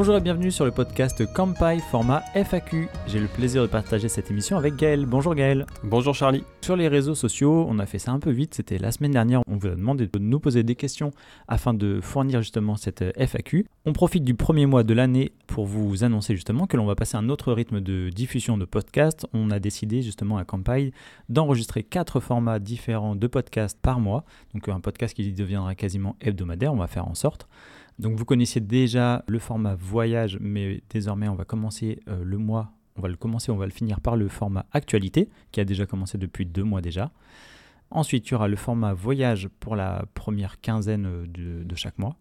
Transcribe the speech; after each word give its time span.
Bonjour 0.00 0.16
et 0.16 0.22
bienvenue 0.22 0.50
sur 0.50 0.64
le 0.64 0.70
podcast 0.70 1.30
Campai 1.30 1.78
format 1.90 2.22
FAQ. 2.32 2.88
J'ai 3.06 3.20
le 3.20 3.26
plaisir 3.26 3.60
de 3.60 3.66
partager 3.66 4.08
cette 4.08 4.30
émission 4.30 4.56
avec 4.56 4.76
Gaël. 4.76 5.04
Bonjour 5.04 5.34
Gaël. 5.34 5.66
Bonjour 5.84 6.14
Charlie. 6.14 6.42
Sur 6.62 6.74
les 6.74 6.88
réseaux 6.88 7.14
sociaux, 7.14 7.66
on 7.68 7.78
a 7.78 7.84
fait 7.84 7.98
ça 7.98 8.10
un 8.10 8.18
peu 8.18 8.30
vite, 8.30 8.54
c'était 8.54 8.78
la 8.78 8.92
semaine 8.92 9.10
dernière, 9.10 9.42
on 9.46 9.58
vous 9.58 9.66
a 9.66 9.72
demandé 9.72 10.06
de 10.06 10.18
nous 10.18 10.40
poser 10.40 10.62
des 10.62 10.74
questions 10.74 11.10
afin 11.48 11.74
de 11.74 12.00
fournir 12.00 12.40
justement 12.40 12.76
cette 12.76 13.04
FAQ. 13.18 13.66
On 13.84 13.92
profite 13.92 14.24
du 14.24 14.32
premier 14.32 14.64
mois 14.64 14.84
de 14.84 14.94
l'année 14.94 15.32
pour 15.46 15.66
vous 15.66 16.02
annoncer 16.02 16.34
justement 16.34 16.66
que 16.66 16.78
l'on 16.78 16.86
va 16.86 16.94
passer 16.94 17.18
un 17.18 17.28
autre 17.28 17.52
rythme 17.52 17.82
de 17.82 18.08
diffusion 18.08 18.56
de 18.56 18.64
podcasts. 18.64 19.26
On 19.34 19.50
a 19.50 19.58
décidé 19.58 20.00
justement 20.00 20.38
à 20.38 20.46
Campai 20.46 20.92
d'enregistrer 21.28 21.82
quatre 21.82 22.20
formats 22.20 22.58
différents 22.58 23.16
de 23.16 23.26
podcasts 23.26 23.78
par 23.78 24.00
mois. 24.00 24.24
Donc 24.54 24.66
un 24.66 24.80
podcast 24.80 25.12
qui 25.12 25.30
deviendra 25.30 25.74
quasiment 25.74 26.16
hebdomadaire, 26.22 26.72
on 26.72 26.78
va 26.78 26.86
faire 26.86 27.06
en 27.06 27.14
sorte. 27.14 27.46
Donc 28.00 28.16
vous 28.16 28.24
connaissiez 28.24 28.62
déjà 28.62 29.22
le 29.28 29.38
format 29.38 29.74
voyage, 29.74 30.38
mais 30.40 30.82
désormais 30.88 31.28
on 31.28 31.34
va 31.34 31.44
commencer 31.44 32.00
euh, 32.08 32.24
le 32.24 32.38
mois, 32.38 32.72
on 32.96 33.02
va 33.02 33.08
le 33.08 33.16
commencer, 33.16 33.52
on 33.52 33.58
va 33.58 33.66
le 33.66 33.72
finir 33.72 34.00
par 34.00 34.16
le 34.16 34.26
format 34.28 34.64
actualité, 34.72 35.28
qui 35.52 35.60
a 35.60 35.66
déjà 35.66 35.84
commencé 35.84 36.16
depuis 36.16 36.46
deux 36.46 36.64
mois 36.64 36.80
déjà. 36.80 37.10
Ensuite, 37.90 38.26
il 38.26 38.30
y 38.30 38.34
aura 38.34 38.48
le 38.48 38.56
format 38.56 38.94
voyage 38.94 39.48
pour 39.60 39.76
la 39.76 40.06
première 40.14 40.62
quinzaine 40.62 41.04
euh, 41.06 41.26
de, 41.26 41.74
chaque 41.74 41.98
mois. 41.98 42.16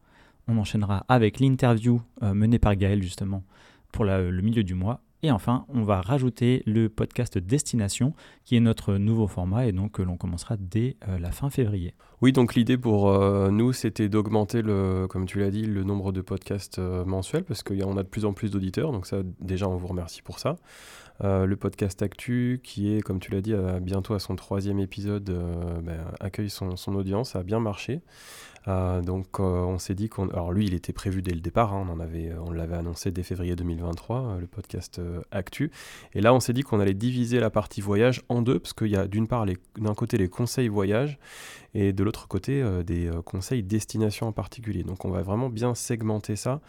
On 0.50 0.58
enchaînera 0.58 1.06
avec 1.08 1.40
l'interview 1.40 2.02
euh, 2.24 2.34
menée 2.34 2.60
par 2.60 2.76
Gaël 2.76 3.02
justement 3.02 3.46
pour 3.94 4.04
le 4.04 4.42
milieu 4.42 4.64
du 4.64 4.76
mois. 4.76 5.02
Et 5.22 5.32
enfin, 5.32 5.66
on 5.68 5.84
va 5.84 6.00
rajouter 6.00 6.64
le 6.66 6.88
podcast 6.88 7.38
Destination, 7.38 8.14
qui 8.46 8.56
est 8.56 8.62
notre 8.62 8.96
nouveau 8.96 9.28
format 9.28 9.66
et 9.66 9.74
donc 9.74 9.92
que 9.92 10.02
l'on 10.02 10.16
commencera 10.16 10.56
dès 10.58 10.96
euh, 11.10 11.20
la 11.20 11.32
fin 11.32 11.50
février. 11.50 11.94
Oui, 12.22 12.32
donc 12.32 12.56
l'idée 12.56 12.78
pour 12.78 13.10
euh, 13.10 13.52
nous, 13.52 13.74
c'était 13.74 14.08
d'augmenter, 14.08 14.62
le, 14.62 15.08
comme 15.10 15.26
tu 15.26 15.40
l'as 15.40 15.52
dit, 15.52 15.66
le 15.66 15.84
nombre 15.84 16.14
de 16.14 16.22
podcasts 16.22 16.80
euh, 16.80 17.04
mensuels, 17.04 17.44
parce 17.44 17.64
qu'on 17.64 17.98
a 17.98 18.04
de 18.04 18.08
plus 18.08 18.24
en 18.24 18.32
plus 18.32 18.52
d'auditeurs, 18.52 18.94
donc 18.94 19.06
ça, 19.06 19.18
déjà, 19.42 19.68
on 19.68 19.76
vous 19.76 19.88
remercie 19.88 20.22
pour 20.22 20.40
ça. 20.40 20.56
le 21.22 21.56
podcast 21.56 22.02
Actu, 22.02 22.62
qui 22.64 22.96
est, 22.96 23.02
comme 23.02 23.20
tu 23.20 23.30
l'as 23.32 23.42
dit, 23.42 23.54
bientôt 23.82 24.14
à 24.14 24.20
son 24.20 24.38
troisième 24.38 24.80
épisode, 24.80 25.30
ben, 25.84 26.00
accueille 26.22 26.50
son, 26.50 26.78
son, 26.78 26.96
audience, 26.96 27.32
ça 27.32 27.40
a 27.40 27.44
bien 27.44 27.60
marché. 27.60 28.02
Euh, 28.68 29.02
donc 29.02 29.40
euh, 29.40 29.44
on 29.44 29.80
s'est 29.80 29.96
dit 29.96 30.10
qu'on... 30.10 30.30
Alors 30.30 30.52
lui, 30.52 30.66
il 30.66 30.74
était 30.74 30.94
prévu 30.94 31.22
dès 31.22 31.34
le 31.34 31.40
départ, 31.40 31.74
hein, 31.74 31.88
avait, 32.00 32.32
on 32.46 32.52
l'avait 32.52 32.76
annoncé 32.76 33.12
dès 33.12 33.24
février 33.24 33.56
2023, 33.56 34.18
euh, 34.18 34.40
le 34.40 34.48
podcast 34.48 35.02
Actu. 35.32 35.72
Et 36.14 36.22
là, 36.22 36.34
on 36.34 36.40
s'est 36.40 36.54
dit 36.54 36.62
qu'on 36.62 36.80
allait 36.80 36.94
diviser 36.94 37.40
la 37.40 37.50
partie 37.50 37.82
voyage 37.82 38.22
en 38.30 38.42
deux, 38.42 38.60
parce 38.60 38.74
qu'il 38.74 38.88
y 38.88 38.96
a 38.96 39.08
d'une 39.08 39.28
part, 39.28 39.46
d'un 39.46 39.94
côté, 39.94 40.18
les 40.18 40.30
conseils 40.30 40.68
voyage, 40.68 41.18
et 41.74 41.94
de 41.94 42.04
l'autre 42.04 42.28
côté, 42.28 42.64
des 42.84 43.12
conseils 43.26 43.62
destination 43.62 44.28
en 44.28 44.32
particulier. 44.32 44.84
Donc 44.84 45.06
on 45.06 45.12
va 45.12 45.22
vraiment 45.22 45.50
bien 45.50 45.76
segmenter 45.76 46.36
ça. 46.36 46.62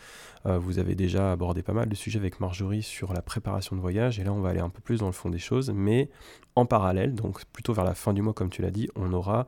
vous 0.44 0.78
avez 0.78 0.94
déjà 0.94 1.32
abordé 1.32 1.62
pas 1.62 1.72
mal 1.72 1.88
de 1.88 1.94
sujets 1.94 2.18
avec 2.18 2.38
Marjorie 2.38 2.82
sur 2.82 3.14
la 3.14 3.22
préparation 3.22 3.76
de 3.76 3.80
voyage, 3.80 4.20
et 4.20 4.24
là, 4.24 4.32
on 4.32 4.40
va 4.40 4.50
aller 4.50 4.60
un 4.60 4.68
peu 4.68 4.80
plus 4.80 5.00
dans 5.00 5.06
le 5.06 5.12
fond 5.12 5.30
des 5.30 5.38
choses, 5.38 5.72
mais 5.74 6.10
en 6.60 6.66
parallèle, 6.66 7.14
donc 7.14 7.44
plutôt 7.46 7.72
vers 7.72 7.84
la 7.84 7.94
fin 7.94 8.12
du 8.12 8.22
mois, 8.22 8.34
comme 8.34 8.50
tu 8.50 8.62
l'as 8.62 8.70
dit, 8.70 8.88
on 8.94 9.12
aura 9.12 9.46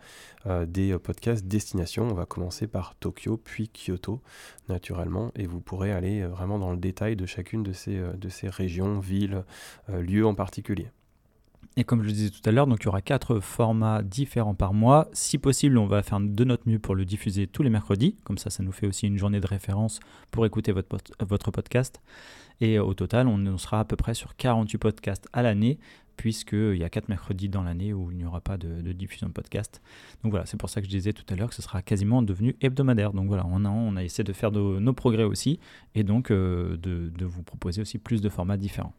des 0.66 0.98
podcasts 0.98 1.46
destination. 1.46 2.08
On 2.10 2.14
va 2.14 2.26
commencer 2.26 2.66
par 2.66 2.94
Tokyo, 2.96 3.36
puis 3.36 3.68
Kyoto, 3.68 4.20
naturellement, 4.68 5.30
et 5.36 5.46
vous 5.46 5.60
pourrez 5.60 5.92
aller 5.92 6.22
euh, 6.22 6.28
vraiment 6.28 6.58
dans 6.58 6.70
le 6.70 6.76
détail 6.76 7.16
de 7.16 7.26
chacune 7.26 7.62
de 7.62 7.72
ces, 7.72 7.98
euh, 7.98 8.12
de 8.14 8.28
ces 8.28 8.48
régions, 8.48 8.98
villes, 8.98 9.44
euh, 9.90 10.02
lieux 10.02 10.26
en 10.26 10.34
particulier. 10.34 10.88
Et 11.76 11.84
comme 11.84 12.02
je 12.02 12.08
le 12.08 12.12
disais 12.12 12.30
tout 12.30 12.46
à 12.46 12.52
l'heure, 12.52 12.66
donc 12.66 12.82
il 12.82 12.84
y 12.84 12.88
aura 12.88 13.00
quatre 13.00 13.40
formats 13.40 14.02
différents 14.02 14.54
par 14.54 14.74
mois. 14.74 15.08
Si 15.14 15.38
possible, 15.38 15.78
on 15.78 15.86
va 15.86 16.02
faire 16.02 16.20
de 16.20 16.44
notre 16.44 16.68
mieux 16.68 16.78
pour 16.78 16.94
le 16.94 17.06
diffuser 17.06 17.46
tous 17.46 17.62
les 17.62 17.70
mercredis. 17.70 18.16
Comme 18.24 18.36
ça, 18.36 18.50
ça 18.50 18.62
nous 18.62 18.72
fait 18.72 18.86
aussi 18.86 19.06
une 19.06 19.16
journée 19.16 19.40
de 19.40 19.46
référence 19.46 19.98
pour 20.32 20.44
écouter 20.44 20.72
votre, 20.72 20.98
votre 21.26 21.50
podcast. 21.50 22.02
Et 22.60 22.78
au 22.78 22.92
total, 22.92 23.26
on 23.26 23.56
sera 23.56 23.80
à 23.80 23.84
peu 23.86 23.96
près 23.96 24.12
sur 24.12 24.36
48 24.36 24.78
podcasts 24.78 25.28
à 25.32 25.40
l'année, 25.40 25.78
puisqu'il 26.16 26.76
y 26.76 26.84
a 26.84 26.90
4 26.90 27.08
mercredis 27.08 27.48
dans 27.48 27.62
l'année 27.62 27.92
où 27.92 28.10
il 28.10 28.18
n'y 28.18 28.24
aura 28.24 28.40
pas 28.40 28.56
de, 28.56 28.92
diffusion 28.92 29.28
de 29.28 29.32
podcast. 29.32 29.80
Donc 30.22 30.32
voilà, 30.32 30.46
c'est 30.46 30.56
pour 30.56 30.70
ça 30.70 30.80
que 30.80 30.86
je 30.86 30.90
disais 30.90 31.12
tout 31.12 31.24
à 31.32 31.36
l'heure 31.36 31.48
que 31.48 31.54
ce 31.54 31.62
sera 31.62 31.82
quasiment 31.82 32.22
devenu 32.22 32.56
hebdomadaire. 32.60 33.12
Donc 33.12 33.28
voilà, 33.28 33.44
on 33.46 33.64
a, 33.64 33.68
on 33.68 33.96
a 33.96 34.04
essayé 34.04 34.24
de 34.24 34.32
faire 34.32 34.52
nos 34.52 34.92
progrès 34.92 35.24
aussi, 35.24 35.58
et 35.94 36.04
donc 36.04 36.30
euh, 36.30 36.76
de, 36.76 37.08
de 37.08 37.24
vous 37.24 37.42
proposer 37.42 37.80
aussi 37.80 37.98
plus 37.98 38.20
de 38.20 38.28
formats 38.28 38.56
différents. 38.56 38.94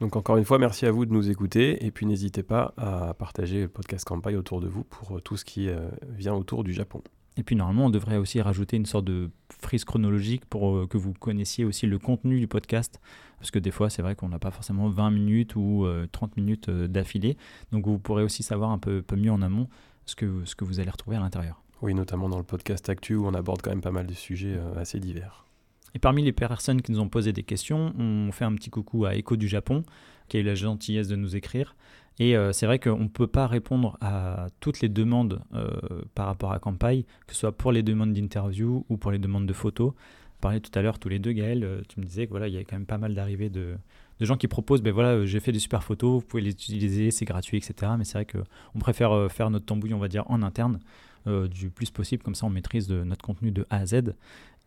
Donc 0.00 0.16
encore 0.16 0.36
une 0.36 0.44
fois, 0.44 0.58
merci 0.58 0.86
à 0.86 0.90
vous 0.90 1.06
de 1.06 1.12
nous 1.12 1.30
écouter 1.30 1.84
et 1.84 1.90
puis 1.90 2.06
n'hésitez 2.06 2.42
pas 2.42 2.74
à 2.76 3.14
partager 3.14 3.62
le 3.62 3.68
podcast 3.68 4.04
Campagne 4.04 4.36
autour 4.36 4.60
de 4.60 4.66
vous 4.66 4.84
pour 4.84 5.22
tout 5.22 5.36
ce 5.36 5.44
qui 5.44 5.68
euh, 5.68 5.88
vient 6.08 6.34
autour 6.34 6.64
du 6.64 6.72
Japon. 6.72 7.02
Et 7.36 7.42
puis 7.42 7.56
normalement, 7.56 7.86
on 7.86 7.90
devrait 7.90 8.18
aussi 8.18 8.40
rajouter 8.40 8.76
une 8.76 8.86
sorte 8.86 9.06
de 9.06 9.30
frise 9.48 9.84
chronologique 9.84 10.44
pour 10.46 10.76
euh, 10.76 10.86
que 10.86 10.98
vous 10.98 11.12
connaissiez 11.14 11.64
aussi 11.64 11.86
le 11.86 11.98
contenu 11.98 12.38
du 12.38 12.46
podcast. 12.46 13.00
Parce 13.38 13.50
que 13.50 13.58
des 13.58 13.70
fois, 13.70 13.90
c'est 13.90 14.02
vrai 14.02 14.14
qu'on 14.14 14.28
n'a 14.28 14.38
pas 14.38 14.50
forcément 14.50 14.88
20 14.88 15.10
minutes 15.10 15.56
ou 15.56 15.86
30 16.12 16.30
euh, 16.30 16.40
minutes 16.40 16.68
euh, 16.68 16.88
d'affilée. 16.88 17.36
Donc 17.72 17.86
vous 17.86 17.98
pourrez 17.98 18.22
aussi 18.22 18.42
savoir 18.42 18.70
un 18.70 18.78
peu, 18.78 19.02
peu, 19.02 19.16
mieux 19.16 19.32
en 19.32 19.42
amont 19.42 19.68
ce 20.04 20.14
que, 20.14 20.44
ce 20.44 20.54
que 20.54 20.64
vous 20.64 20.78
allez 20.78 20.90
retrouver 20.90 21.16
à 21.16 21.20
l'intérieur. 21.20 21.62
Oui, 21.80 21.94
notamment 21.94 22.28
dans 22.28 22.38
le 22.38 22.44
podcast 22.44 22.88
Actu 22.88 23.16
où 23.16 23.26
on 23.26 23.34
aborde 23.34 23.62
quand 23.62 23.70
même 23.70 23.80
pas 23.80 23.90
mal 23.90 24.06
de 24.06 24.14
sujets 24.14 24.56
assez 24.76 25.00
divers. 25.00 25.46
Et 25.94 25.98
parmi 25.98 26.22
les 26.22 26.32
personnes 26.32 26.80
qui 26.80 26.92
nous 26.92 27.00
ont 27.00 27.08
posé 27.08 27.32
des 27.32 27.42
questions, 27.42 27.92
on 27.98 28.30
fait 28.30 28.44
un 28.44 28.54
petit 28.54 28.70
coucou 28.70 29.04
à 29.04 29.16
Echo 29.16 29.36
du 29.36 29.48
Japon, 29.48 29.82
qui 30.28 30.36
a 30.36 30.40
eu 30.40 30.44
la 30.44 30.54
gentillesse 30.54 31.08
de 31.08 31.16
nous 31.16 31.34
écrire. 31.34 31.74
Et 32.18 32.36
euh, 32.36 32.52
c'est 32.52 32.66
vrai 32.66 32.78
qu'on 32.78 32.98
ne 32.98 33.08
peut 33.08 33.26
pas 33.26 33.46
répondre 33.46 33.96
à 34.00 34.48
toutes 34.60 34.80
les 34.80 34.88
demandes 34.88 35.40
euh, 35.54 35.70
par 36.14 36.26
rapport 36.26 36.52
à 36.52 36.58
Campai, 36.58 37.04
que 37.26 37.34
ce 37.34 37.40
soit 37.40 37.52
pour 37.52 37.72
les 37.72 37.82
demandes 37.82 38.12
d'interview 38.12 38.84
ou 38.88 38.96
pour 38.96 39.10
les 39.10 39.18
demandes 39.18 39.46
de 39.46 39.52
photos. 39.52 39.92
On 40.38 40.40
parlait 40.40 40.60
tout 40.60 40.76
à 40.78 40.82
l'heure 40.82 40.98
tous 40.98 41.08
les 41.08 41.18
deux, 41.18 41.32
Gaël, 41.32 41.64
euh, 41.64 41.80
tu 41.88 42.00
me 42.00 42.04
disais 42.04 42.26
que 42.26 42.30
voilà, 42.30 42.48
il 42.48 42.54
y 42.54 42.58
a 42.58 42.64
quand 42.64 42.76
même 42.76 42.86
pas 42.86 42.98
mal 42.98 43.14
d'arrivées 43.14 43.48
de, 43.48 43.76
gens 44.20 44.36
qui 44.36 44.46
proposent, 44.46 44.82
ben 44.82 44.92
voilà, 44.92 45.24
j'ai 45.26 45.40
fait 45.40 45.50
des 45.50 45.58
super 45.58 45.82
photos, 45.82 46.20
vous 46.20 46.26
pouvez 46.26 46.42
les 46.42 46.50
utiliser, 46.50 47.10
c'est 47.10 47.24
gratuit, 47.24 47.56
etc. 47.56 47.92
Mais 47.98 48.04
c'est 48.04 48.18
vrai 48.18 48.26
qu'on 48.26 48.78
préfère 48.78 49.26
faire 49.32 49.50
notre 49.50 49.66
tambouille, 49.66 49.94
on 49.94 49.98
va 49.98 50.06
dire, 50.06 50.30
en 50.30 50.42
interne, 50.42 50.78
du 51.26 51.70
plus 51.70 51.90
possible, 51.90 52.22
comme 52.22 52.36
ça 52.36 52.46
on 52.46 52.50
maîtrise 52.50 52.88
notre 52.88 53.24
contenu 53.24 53.50
de 53.50 53.66
A 53.68 53.78
à 53.78 53.86
Z. 53.86 54.14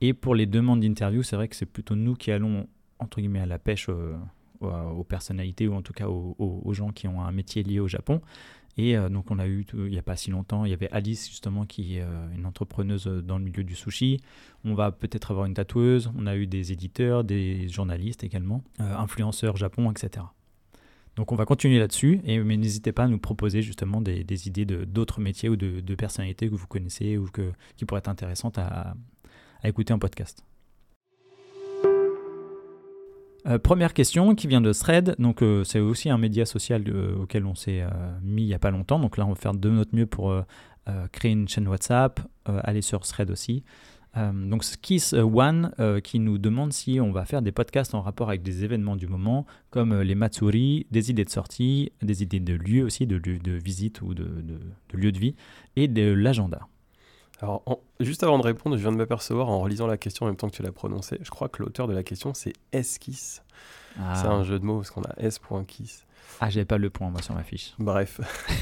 Et 0.01 0.13
pour 0.13 0.35
les 0.35 0.45
demandes 0.45 0.81
d'interview, 0.81 1.23
c'est 1.23 1.37
vrai 1.37 1.47
que 1.47 1.55
c'est 1.55 1.65
plutôt 1.65 1.95
nous 1.95 2.15
qui 2.15 2.31
allons, 2.31 2.67
entre 2.99 3.21
guillemets, 3.21 3.39
à 3.39 3.45
la 3.45 3.57
pêche 3.57 3.89
aux 4.61 5.03
personnalités 5.03 5.67
ou 5.67 5.73
en 5.73 5.81
tout 5.81 5.93
cas 5.93 6.07
aux, 6.07 6.73
gens 6.73 6.89
qui 6.89 7.07
ont 7.07 7.21
un 7.21 7.31
métier 7.31 7.63
lié 7.63 7.79
au 7.79 7.87
Japon. 7.87 8.21
Et 8.77 8.97
euh, 8.97 9.09
donc 9.09 9.31
on 9.31 9.39
a 9.39 9.47
eu, 9.47 9.65
il 9.73 9.91
n'y 9.91 9.97
a 9.97 10.03
pas 10.03 10.15
si 10.15 10.31
longtemps, 10.31 10.65
il 10.65 10.71
y 10.71 10.73
avait 10.73 10.89
Alice 10.91 11.29
justement 11.29 11.65
qui 11.65 11.97
est 11.97 12.01
euh, 12.01 12.27
une 12.35 12.45
entrepreneuse 12.45 13.05
dans 13.05 13.37
le 13.37 13.45
milieu 13.45 13.63
du 13.63 13.75
sushi. 13.75 14.19
On 14.63 14.73
va 14.73 14.91
peut-être 14.91 15.31
avoir 15.31 15.45
une 15.45 15.53
tatoueuse, 15.53 16.11
on 16.17 16.27
a 16.27 16.35
eu 16.35 16.47
des 16.47 16.71
éditeurs, 16.71 17.23
des 17.23 17.69
journalistes 17.69 18.23
également, 18.23 18.63
euh, 18.81 18.97
influenceurs 18.97 19.55
Japon, 19.55 19.91
etc. 19.91 20.25
Donc 21.15 21.31
on 21.31 21.35
va 21.35 21.45
continuer 21.45 21.79
là-dessus, 21.79 22.19
et, 22.25 22.39
mais 22.39 22.57
n'hésitez 22.57 22.91
pas 22.91 23.03
à 23.03 23.07
nous 23.07 23.19
proposer 23.19 23.61
justement 23.61 24.01
des, 24.01 24.47
idées 24.47 24.65
d'autres 24.65 25.21
métiers 25.21 25.47
ou 25.47 25.55
de, 25.55 25.95
personnalités 25.95 26.49
que 26.49 26.55
vous 26.55 26.67
connaissez 26.67 27.17
ou 27.17 27.27
que, 27.27 27.53
qui 27.77 27.85
pourraient 27.85 27.99
être 27.99 28.09
intéressantes 28.09 28.57
à 28.57 28.95
écouter 29.63 29.93
en 29.93 29.99
podcast. 29.99 30.43
Euh, 33.47 33.59
première 33.59 33.93
question 33.93 34.33
qui 34.33 34.47
vient 34.47 34.61
de 34.61 34.73
Thread, 34.73 35.15
donc 35.19 35.43
euh, 35.43 35.63
c'est 35.63 35.79
aussi 35.79 36.09
un 36.09 36.17
média 36.17 36.45
social 36.45 36.83
euh, 36.87 37.15
auquel 37.15 37.45
on 37.45 37.53
s'est 37.53 37.83
mis 38.23 38.43
il 38.43 38.47
n'y 38.47 38.53
a 38.55 38.59
pas 38.59 38.71
longtemps, 38.71 38.99
donc 38.99 39.17
là 39.17 39.25
on 39.25 39.29
va 39.29 39.35
faire 39.35 39.53
de 39.53 39.69
notre 39.69 39.95
mieux 39.95 40.07
pour 40.07 40.33
créer 41.11 41.31
une 41.31 41.47
chaîne 41.47 41.67
WhatsApp, 41.67 42.19
aller 42.45 42.81
sur 42.83 43.01
Thread 43.01 43.31
aussi. 43.31 43.63
donc 44.15 44.63
Kiss 44.81 45.13
One 45.13 45.71
qui 46.03 46.19
nous 46.19 46.37
demande 46.37 46.73
si 46.73 46.99
on 46.99 47.11
va 47.11 47.25
faire 47.25 47.41
des 47.41 47.51
podcasts 47.51 47.95
en 47.95 48.01
rapport 48.01 48.29
avec 48.29 48.43
des 48.43 48.63
événements 48.63 48.95
du 48.95 49.07
moment, 49.07 49.47
comme 49.71 49.99
les 49.99 50.13
Matsuri, 50.13 50.85
des 50.91 51.09
idées 51.09 51.25
de 51.25 51.29
sortie, 51.29 51.91
des 52.03 52.21
idées 52.21 52.39
de 52.39 52.53
lieux 52.53 52.83
aussi, 52.83 53.07
de, 53.07 53.17
de 53.17 53.51
visite 53.51 54.01
ou 54.03 54.13
de, 54.13 54.25
de, 54.25 54.59
de 54.89 54.97
lieu 54.97 55.11
de 55.11 55.17
vie, 55.17 55.35
et 55.75 55.87
de 55.87 56.13
l'agenda. 56.13 56.67
Alors, 57.41 57.63
juste 57.99 58.23
avant 58.23 58.37
de 58.37 58.43
répondre, 58.43 58.77
je 58.77 58.81
viens 58.81 58.91
de 58.91 58.97
m'apercevoir 58.97 59.49
en 59.49 59.59
relisant 59.59 59.87
la 59.87 59.97
question 59.97 60.25
en 60.25 60.29
même 60.29 60.37
temps 60.37 60.49
que 60.49 60.55
tu 60.55 60.63
l'as 60.63 60.71
prononcée. 60.71 61.19
Je 61.21 61.29
crois 61.29 61.49
que 61.49 61.61
l'auteur 61.61 61.87
de 61.87 61.93
la 61.93 62.03
question, 62.03 62.33
c'est 62.33 62.53
Esquisse. 62.71 63.43
Ah. 63.99 64.15
C'est 64.15 64.27
un 64.27 64.43
jeu 64.43 64.59
de 64.59 64.65
mots 64.65 64.77
parce 64.77 64.91
qu'on 64.91 65.03
a 65.03 65.13
S.kiss. 65.17 66.04
Ah, 66.41 66.49
j'avais 66.49 66.65
pas 66.65 66.77
le 66.77 66.89
point 66.89 67.09
moi 67.09 67.21
sur 67.21 67.33
ma 67.33 67.43
fiche. 67.43 67.73
Bref. 67.79 68.19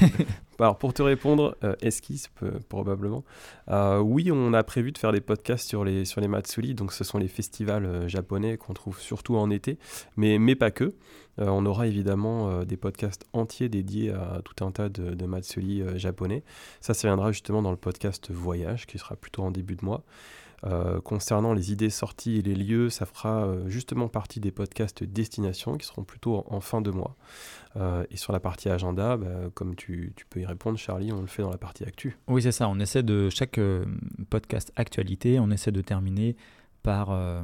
Alors 0.58 0.78
pour 0.78 0.94
te 0.94 1.02
répondre, 1.02 1.56
euh, 1.64 1.74
esquisse 1.82 2.30
probablement. 2.68 3.24
Euh, 3.68 3.98
oui, 3.98 4.30
on 4.32 4.52
a 4.52 4.62
prévu 4.62 4.92
de 4.92 4.98
faire 4.98 5.12
des 5.12 5.20
podcasts 5.20 5.68
sur 5.68 5.84
les 5.84 6.04
sur 6.04 6.20
les 6.20 6.28
Matsuri, 6.28 6.74
donc 6.74 6.92
ce 6.92 7.04
sont 7.04 7.18
les 7.18 7.28
festivals 7.28 7.84
euh, 7.84 8.08
japonais 8.08 8.56
qu'on 8.56 8.72
trouve 8.72 9.00
surtout 9.00 9.36
en 9.36 9.50
été, 9.50 9.78
mais 10.16 10.38
mais 10.38 10.54
pas 10.54 10.70
que. 10.70 10.94
on 11.38 11.66
aura 11.66 11.88
évidemment 11.88 12.62
des 12.64 12.76
podcasts 12.76 13.26
entiers 13.32 13.68
dédiés 13.68 14.10
à 14.10 14.40
tout 14.44 14.64
un 14.64 14.70
tas 14.70 14.88
de, 14.88 15.14
de 15.14 15.26
Matsuri 15.26 15.82
japonais. 15.96 16.44
Ça, 16.80 16.94
ça 16.94 17.08
viendra 17.08 17.32
justement 17.32 17.60
dans 17.60 17.72
le 17.72 17.76
podcast 17.76 18.30
Voyage, 18.30 18.86
qui 18.86 18.98
sera 18.98 19.16
plutôt 19.16 19.42
en 19.42 19.50
début 19.50 19.74
de 19.74 19.84
mois. 19.84 20.04
Euh, 20.66 21.00
concernant 21.00 21.52
les 21.52 21.72
idées 21.72 21.90
sorties 21.90 22.36
et 22.38 22.42
les 22.42 22.54
lieux, 22.54 22.88
ça 22.88 23.04
fera 23.04 23.44
euh, 23.44 23.68
justement 23.68 24.08
partie 24.08 24.40
des 24.40 24.50
podcasts 24.50 25.04
destination 25.04 25.76
qui 25.76 25.86
seront 25.86 26.04
plutôt 26.04 26.44
en, 26.48 26.60
fin 26.60 26.80
de 26.80 26.90
mois. 26.90 27.16
Euh, 27.76 28.04
et 28.10 28.16
sur 28.16 28.32
la 28.32 28.40
partie 28.40 28.70
agenda, 28.70 29.16
bah, 29.16 29.26
comme 29.52 29.74
tu, 29.74 30.14
peux 30.30 30.40
y 30.40 30.46
répondre, 30.46 30.78
Charlie, 30.78 31.12
on 31.12 31.20
le 31.20 31.26
fait 31.26 31.42
dans 31.42 31.50
la 31.50 31.58
partie 31.58 31.84
actu. 31.84 32.16
Oui, 32.28 32.40
c'est 32.40 32.52
ça. 32.52 32.68
On 32.68 32.78
essaie 32.78 33.02
de 33.02 33.28
chaque 33.28 33.60
podcast 34.30 34.72
actualité, 34.76 35.38
on 35.38 35.50
essaie 35.50 35.72
de 35.72 35.82
terminer 35.82 36.36
par 36.84 37.10
euh, 37.10 37.42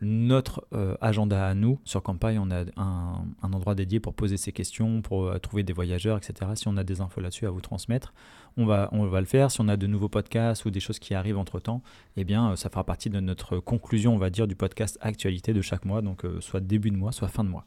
notre 0.00 0.66
euh, 0.72 0.96
agenda 1.02 1.46
à 1.46 1.54
nous. 1.54 1.78
Sur 1.84 2.02
Campagne, 2.02 2.38
on 2.40 2.50
a 2.50 2.64
un, 2.78 3.22
endroit 3.42 3.74
dédié 3.74 4.00
pour 4.00 4.14
poser 4.14 4.38
ces 4.38 4.50
questions, 4.50 5.02
pour 5.02 5.26
euh, 5.26 5.38
trouver 5.38 5.62
des 5.62 5.74
voyageurs, 5.74 6.16
etc. 6.16 6.50
Si 6.54 6.68
on 6.68 6.76
a 6.78 6.84
des 6.84 7.02
infos 7.02 7.20
là-dessus 7.20 7.46
à 7.46 7.50
vous 7.50 7.60
transmettre, 7.60 8.14
on 8.56 8.64
va, 8.64 8.88
on 8.92 9.06
va 9.06 9.20
le 9.20 9.26
faire. 9.26 9.50
Si 9.50 9.60
on 9.60 9.68
a 9.68 9.76
de 9.76 9.86
nouveaux 9.86 10.08
podcasts 10.08 10.64
ou 10.64 10.70
des 10.70 10.80
choses 10.80 10.98
qui 10.98 11.12
arrivent 11.12 11.36
entre-temps, 11.36 11.82
eh 12.16 12.24
bien, 12.24 12.56
ça 12.56 12.70
fera 12.70 12.82
partie 12.82 13.10
de 13.10 13.20
notre 13.20 13.58
conclusion, 13.58 14.14
on 14.14 14.18
va 14.18 14.30
dire, 14.30 14.48
du 14.48 14.56
podcast 14.56 14.98
actualité 15.02 15.52
de 15.52 15.60
chaque 15.60 15.84
mois, 15.84 16.00
donc 16.00 16.22
soit 16.40 16.60
début 16.60 16.90
de 16.90 16.96
mois, 16.96 17.12
soit 17.12 17.28
fin 17.28 17.44
de 17.44 17.50
mois. 17.50 17.66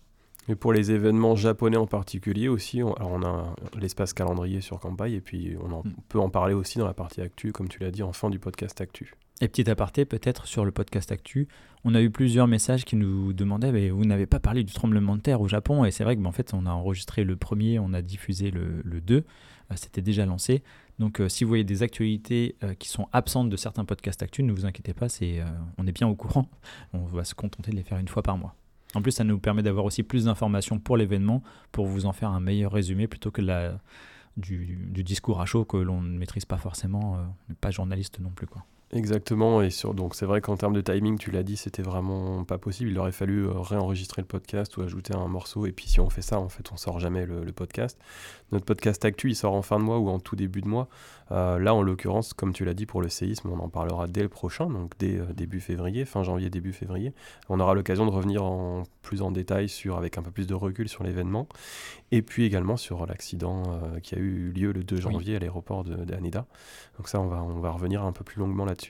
Et 0.49 0.55
pour 0.55 0.73
les 0.73 0.89
événements 0.89 1.35
japonais 1.35 1.77
en 1.77 1.85
particulier 1.85 2.47
aussi, 2.47 2.81
on, 2.81 2.93
alors 2.95 3.11
on 3.11 3.21
a 3.21 3.55
l'espace 3.79 4.11
calendrier 4.11 4.59
sur 4.59 4.79
Campagne 4.79 5.13
et 5.13 5.21
puis 5.21 5.55
on, 5.61 5.83
hmm. 5.83 5.93
peut 6.09 6.19
en 6.19 6.31
parler 6.31 6.55
aussi 6.55 6.79
dans 6.79 6.87
la 6.87 6.95
partie 6.95 7.21
actu, 7.21 7.51
comme 7.51 7.67
tu 7.67 7.77
l'as 7.79 7.91
dit, 7.91 8.01
en 8.01 8.11
fin 8.11 8.31
du 8.31 8.39
podcast 8.39 8.81
actu. 8.81 9.13
Et 9.43 9.47
petit 9.47 9.67
aparté, 9.71 10.05
peut-être 10.05 10.45
sur 10.45 10.65
le 10.65 10.71
podcast 10.71 11.11
Actu, 11.11 11.47
on 11.83 11.95
a 11.95 12.01
eu 12.01 12.11
plusieurs 12.11 12.45
messages 12.45 12.85
qui 12.85 12.95
nous 12.95 13.33
demandaient 13.33 13.71
mais 13.71 13.89
vous 13.89 14.05
n'avez 14.05 14.27
pas 14.27 14.39
parlé 14.39 14.63
du 14.63 14.71
tremblement 14.71 15.15
de 15.15 15.21
terre 15.21 15.41
au 15.41 15.47
Japon. 15.47 15.83
Et 15.83 15.89
c'est 15.89 16.03
vrai 16.03 16.15
que 16.15 16.23
en 16.23 16.31
fait, 16.31 16.53
on 16.53 16.67
a 16.67 16.69
enregistré 16.69 17.23
le 17.23 17.35
premier, 17.35 17.79
on 17.79 17.91
a 17.91 18.03
diffusé 18.03 18.51
le, 18.51 19.01
2, 19.01 19.15
euh, 19.15 19.23
c'était 19.75 20.03
déjà 20.03 20.27
lancé. 20.27 20.61
Donc 20.99 21.19
euh, 21.19 21.27
si 21.27 21.43
vous 21.43 21.47
voyez 21.47 21.63
des 21.63 21.81
actualités 21.81 22.53
euh, 22.63 22.75
qui 22.75 22.87
sont 22.87 23.07
absentes 23.13 23.49
de 23.49 23.57
certains 23.57 23.83
podcasts 23.83 24.21
Actu, 24.21 24.43
ne 24.43 24.51
vous 24.51 24.67
inquiétez 24.67 24.93
pas, 24.93 25.07
on 25.79 25.87
est 25.87 25.91
bien 25.91 26.07
au 26.07 26.13
courant. 26.13 26.47
On 26.93 26.99
va 27.05 27.23
se 27.23 27.33
contenter 27.33 27.71
de 27.71 27.77
les 27.77 27.83
faire 27.83 27.97
une 27.97 28.07
fois 28.07 28.21
par 28.21 28.37
mois. 28.37 28.53
En 28.93 29.01
plus, 29.01 29.11
ça 29.11 29.23
nous 29.23 29.39
permet 29.39 29.63
d'avoir 29.63 29.85
aussi 29.85 30.03
plus 30.03 30.25
d'informations 30.25 30.77
pour 30.77 30.97
l'événement, 30.97 31.41
pour 31.71 31.87
vous 31.87 32.05
en 32.05 32.11
faire 32.11 32.29
un 32.29 32.41
meilleur 32.41 32.71
résumé 32.71 33.07
plutôt 33.07 33.31
que 33.31 33.41
du 34.37 35.03
discours 35.03 35.41
à 35.41 35.47
chaud 35.47 35.65
que 35.65 35.77
l'on 35.77 35.99
ne 36.01 36.15
maîtrise 36.15 36.45
pas 36.45 36.57
forcément. 36.57 37.13
on 37.13 37.49
n'est 37.49 37.55
pas 37.55 37.71
journaliste 37.71 38.19
non 38.19 38.29
plus. 38.29 38.45
Quoi. 38.45 38.63
Exactement, 38.93 39.61
et 39.61 39.69
sur, 39.69 39.93
donc 39.93 40.15
c'est 40.15 40.25
vrai 40.25 40.41
qu'en 40.41 40.57
termes 40.57 40.73
de 40.73 40.81
timing, 40.81 41.17
tu 41.17 41.31
l'as 41.31 41.43
dit, 41.43 41.55
c'était 41.55 41.81
vraiment 41.81 42.43
pas 42.43 42.57
possible. 42.57 42.89
Il 42.89 42.99
aurait 42.99 43.13
fallu 43.13 43.45
euh, 43.45 43.51
réenregistrer 43.53 44.21
le 44.21 44.27
podcast 44.27 44.75
ou 44.75 44.81
ajouter 44.81 45.15
un 45.15 45.29
morceau, 45.29 45.65
et 45.65 45.71
puis 45.71 45.87
si 45.87 46.01
on 46.01 46.09
fait 46.09 46.21
ça, 46.21 46.41
en 46.41 46.49
fait, 46.49 46.69
on 46.73 46.75
sort 46.77 46.99
jamais 46.99 47.25
le, 47.25 47.53
podcast. 47.53 47.97
Notre 48.51 48.65
podcast 48.65 49.05
actu, 49.05 49.29
il 49.29 49.35
sort 49.35 49.53
en 49.53 49.61
fin 49.61 49.79
de 49.79 49.83
mois 49.83 49.97
ou 49.97 50.09
en 50.09 50.19
tout 50.19 50.35
début 50.35 50.59
de 50.59 50.67
mois. 50.67 50.89
Euh, 51.31 51.57
là, 51.57 51.73
en 51.73 51.81
l'occurrence, 51.81 52.33
comme 52.33 52.51
tu 52.51 52.65
l'as 52.65 52.73
dit 52.73 52.85
pour 52.85 53.01
le 53.01 53.07
séisme, 53.07 53.49
on 53.49 53.59
en 53.59 53.69
parlera 53.69 54.07
dès 54.07 54.23
le 54.23 54.29
prochain, 54.29 54.69
donc 54.69 54.91
dès 54.99 55.19
euh, 55.19 55.25
début 55.33 55.61
février, 55.61 56.03
fin 56.03 56.23
janvier, 56.23 56.49
début 56.49 56.73
février. 56.73 57.13
On 57.47 57.61
aura 57.61 57.73
l'occasion 57.73 58.05
de 58.05 58.11
revenir 58.11 58.43
en 58.43 58.83
plus 59.03 59.21
en 59.21 59.31
détail 59.31 59.69
sur, 59.69 59.97
avec 59.97 60.17
un 60.17 60.21
peu 60.21 60.31
plus 60.31 60.47
de 60.47 60.53
recul 60.53 60.89
sur 60.89 61.03
l'événement, 61.05 61.47
et 62.11 62.21
puis 62.21 62.43
également 62.43 62.75
sur 62.75 63.05
l'accident 63.05 63.63
qui 64.03 64.15
a 64.15 64.17
eu 64.17 64.51
lieu 64.51 64.73
le 64.73 64.83
2 64.83 64.97
janvier 64.97 65.37
à 65.37 65.39
l'aéroport 65.39 65.85
d'Aneda. 65.85 66.45
Donc 66.97 67.07
ça, 67.07 67.21
on 67.21 67.27
va, 67.27 67.41
on 67.41 67.59
va 67.61 67.71
revenir 67.71 68.03
un 68.03 68.11
peu 68.11 68.25
plus 68.25 68.39
longuement 68.39 68.65
là-dessus. 68.65 68.80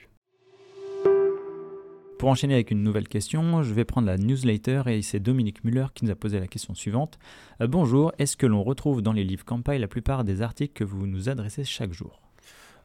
Pour 2.22 2.30
enchaîner 2.30 2.54
avec 2.54 2.70
une 2.70 2.84
nouvelle 2.84 3.08
question, 3.08 3.64
je 3.64 3.74
vais 3.74 3.84
prendre 3.84 4.06
la 4.06 4.16
newsletter 4.16 4.82
et 4.86 5.02
c'est 5.02 5.18
Dominique 5.18 5.64
Muller 5.64 5.86
qui 5.92 6.04
nous 6.04 6.12
a 6.12 6.14
posé 6.14 6.38
la 6.38 6.46
question 6.46 6.72
suivante. 6.72 7.18
Euh, 7.60 7.66
bonjour, 7.66 8.12
est-ce 8.20 8.36
que 8.36 8.46
l'on 8.46 8.62
retrouve 8.62 9.02
dans 9.02 9.12
les 9.12 9.24
livres 9.24 9.44
Campagne 9.44 9.80
la 9.80 9.88
plupart 9.88 10.22
des 10.22 10.40
articles 10.40 10.72
que 10.72 10.84
vous 10.84 11.08
nous 11.08 11.28
adressez 11.28 11.64
chaque 11.64 11.92
jour? 11.92 12.20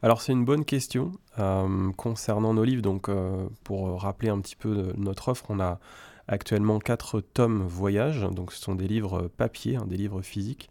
Alors 0.02 0.22
c'est 0.22 0.32
une 0.32 0.44
bonne 0.44 0.64
question 0.64 1.12
euh, 1.38 1.92
concernant 1.92 2.52
nos 2.52 2.64
livres. 2.64 2.82
Donc 2.82 3.08
euh, 3.08 3.46
pour 3.62 4.02
rappeler 4.02 4.28
un 4.28 4.40
petit 4.40 4.56
peu 4.56 4.92
notre 4.96 5.28
offre, 5.28 5.44
on 5.50 5.60
a 5.60 5.78
actuellement 6.26 6.80
quatre 6.80 7.20
tomes 7.20 7.62
voyage. 7.62 8.22
Donc 8.32 8.50
ce 8.50 8.60
sont 8.60 8.74
des 8.74 8.88
livres 8.88 9.28
papier, 9.36 9.76
hein, 9.76 9.86
des 9.86 9.98
livres 9.98 10.20
physiques. 10.20 10.68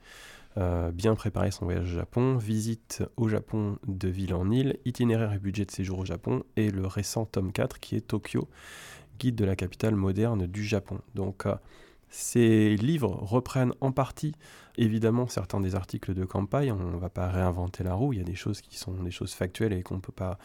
Euh, 0.57 0.91
bien 0.91 1.13
préparer 1.13 1.51
son 1.51 1.65
voyage 1.65 1.93
au 1.93 1.97
Japon, 1.97 2.35
visite 2.35 3.03
au 3.15 3.27
Japon 3.27 3.77
de 3.85 4.07
ville 4.07 4.33
en 4.33 4.49
île, 4.49 4.79
itinéraire 4.85 5.31
et 5.33 5.37
budget 5.37 5.65
de 5.65 5.71
séjour 5.71 5.99
au 5.99 6.05
Japon, 6.05 6.43
et 6.55 6.71
le 6.71 6.87
récent 6.87 7.25
tome 7.25 7.51
4 7.51 7.79
qui 7.79 7.95
est 7.95 8.01
Tokyo, 8.01 8.47
guide 9.19 9.35
de 9.35 9.45
la 9.45 9.55
capitale 9.55 9.95
moderne 9.95 10.47
du 10.47 10.63
Japon. 10.63 10.99
Donc 11.13 11.45
euh, 11.45 11.53
ces 12.09 12.75
livres 12.75 13.11
reprennent 13.21 13.73
en 13.81 13.91
partie 13.91 14.33
évidemment 14.77 15.27
certains 15.27 15.59
des 15.59 15.75
articles 15.75 16.13
de 16.13 16.25
campagne. 16.25 16.71
On 16.71 16.91
ne 16.91 16.97
va 16.97 17.09
pas 17.09 17.27
réinventer 17.27 17.83
la 17.83 17.93
roue. 17.93 18.13
Il 18.13 18.19
y 18.19 18.21
a 18.21 18.25
des 18.25 18.35
choses 18.35 18.61
qui 18.61 18.77
sont 18.77 18.91
des 18.93 19.11
choses 19.11 19.33
factuelles 19.33 19.73
et 19.73 19.83
qu'on 19.83 19.95
ne 19.95 20.01
peut 20.01 20.11
pas 20.11 20.37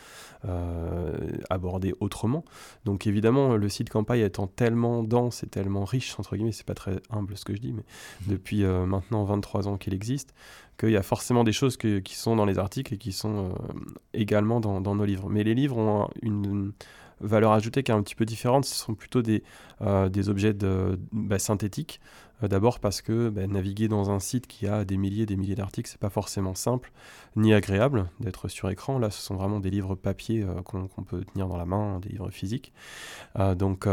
euh, 0.44 1.12
aborder 1.50 1.94
autrement. 2.00 2.44
Donc 2.84 3.06
évidemment, 3.06 3.56
le 3.56 3.68
site 3.68 3.90
campagne 3.90 4.20
étant 4.20 4.46
tellement 4.46 5.02
dense 5.02 5.42
et 5.42 5.46
tellement 5.46 5.84
riche, 5.84 6.18
entre 6.18 6.36
guillemets, 6.36 6.52
c'est 6.52 6.66
pas 6.66 6.74
très 6.74 7.00
humble 7.10 7.36
ce 7.36 7.44
que 7.44 7.54
je 7.54 7.60
dis, 7.60 7.72
mais 7.72 7.82
mmh. 7.82 8.30
depuis 8.30 8.64
euh, 8.64 8.86
maintenant 8.86 9.24
23 9.24 9.68
ans 9.68 9.76
qu'il 9.76 9.94
existe, 9.94 10.34
qu'il 10.78 10.90
y 10.90 10.96
a 10.96 11.02
forcément 11.02 11.44
des 11.44 11.52
choses 11.52 11.76
qui 11.76 12.14
sont 12.14 12.36
dans 12.36 12.44
les 12.44 12.58
articles 12.58 12.94
et 12.94 12.98
qui 12.98 13.12
sont 13.12 13.50
euh, 13.50 13.72
également 14.14 14.60
dans, 14.60 14.80
nos 14.80 15.04
livres. 15.04 15.28
Mais 15.28 15.44
les 15.44 15.54
livres 15.54 15.78
ont 15.78 16.08
une 16.22 16.72
valeur 17.22 17.52
ajoutée 17.52 17.82
qui 17.82 17.90
est 17.90 17.94
un 17.94 18.02
petit 18.02 18.14
peu 18.14 18.24
différente. 18.24 18.64
Ce 18.64 18.74
sont 18.74 18.94
plutôt 18.94 19.22
des, 19.22 19.42
des 20.10 20.28
objets 20.28 20.54
bah, 21.12 21.38
synthétiques 21.38 22.00
euh, 22.42 22.48
d'abord 22.48 22.80
parce 22.80 23.02
que 23.02 23.28
ben, 23.28 23.50
naviguer 23.50 23.88
dans 23.88 24.10
un 24.10 24.18
site 24.18 24.46
qui 24.46 24.66
a 24.66 24.84
des 24.84 24.96
milliers 24.96 25.22
et 25.22 25.26
des 25.26 25.36
milliers 25.36 25.54
d'articles, 25.54 25.88
c'est 25.88 26.00
pas 26.00 26.10
forcément 26.10 26.54
simple 26.54 26.92
ni 27.36 27.54
agréable 27.54 28.08
d'être 28.20 28.48
sur 28.48 28.70
écran. 28.70 28.98
Là, 28.98 29.10
ce 29.10 29.20
sont 29.20 29.34
vraiment 29.34 29.60
des 29.60 29.70
livres 29.70 29.94
papier 29.94 30.42
euh, 30.42 30.62
qu'on 30.62 31.02
peut 31.02 31.24
tenir 31.32 31.48
dans 31.48 31.56
la 31.56 31.66
main, 31.66 32.00
des 32.00 32.10
livres 32.10 32.30
physiques. 32.30 32.72
Euh, 33.38 33.54
donc, 33.54 33.86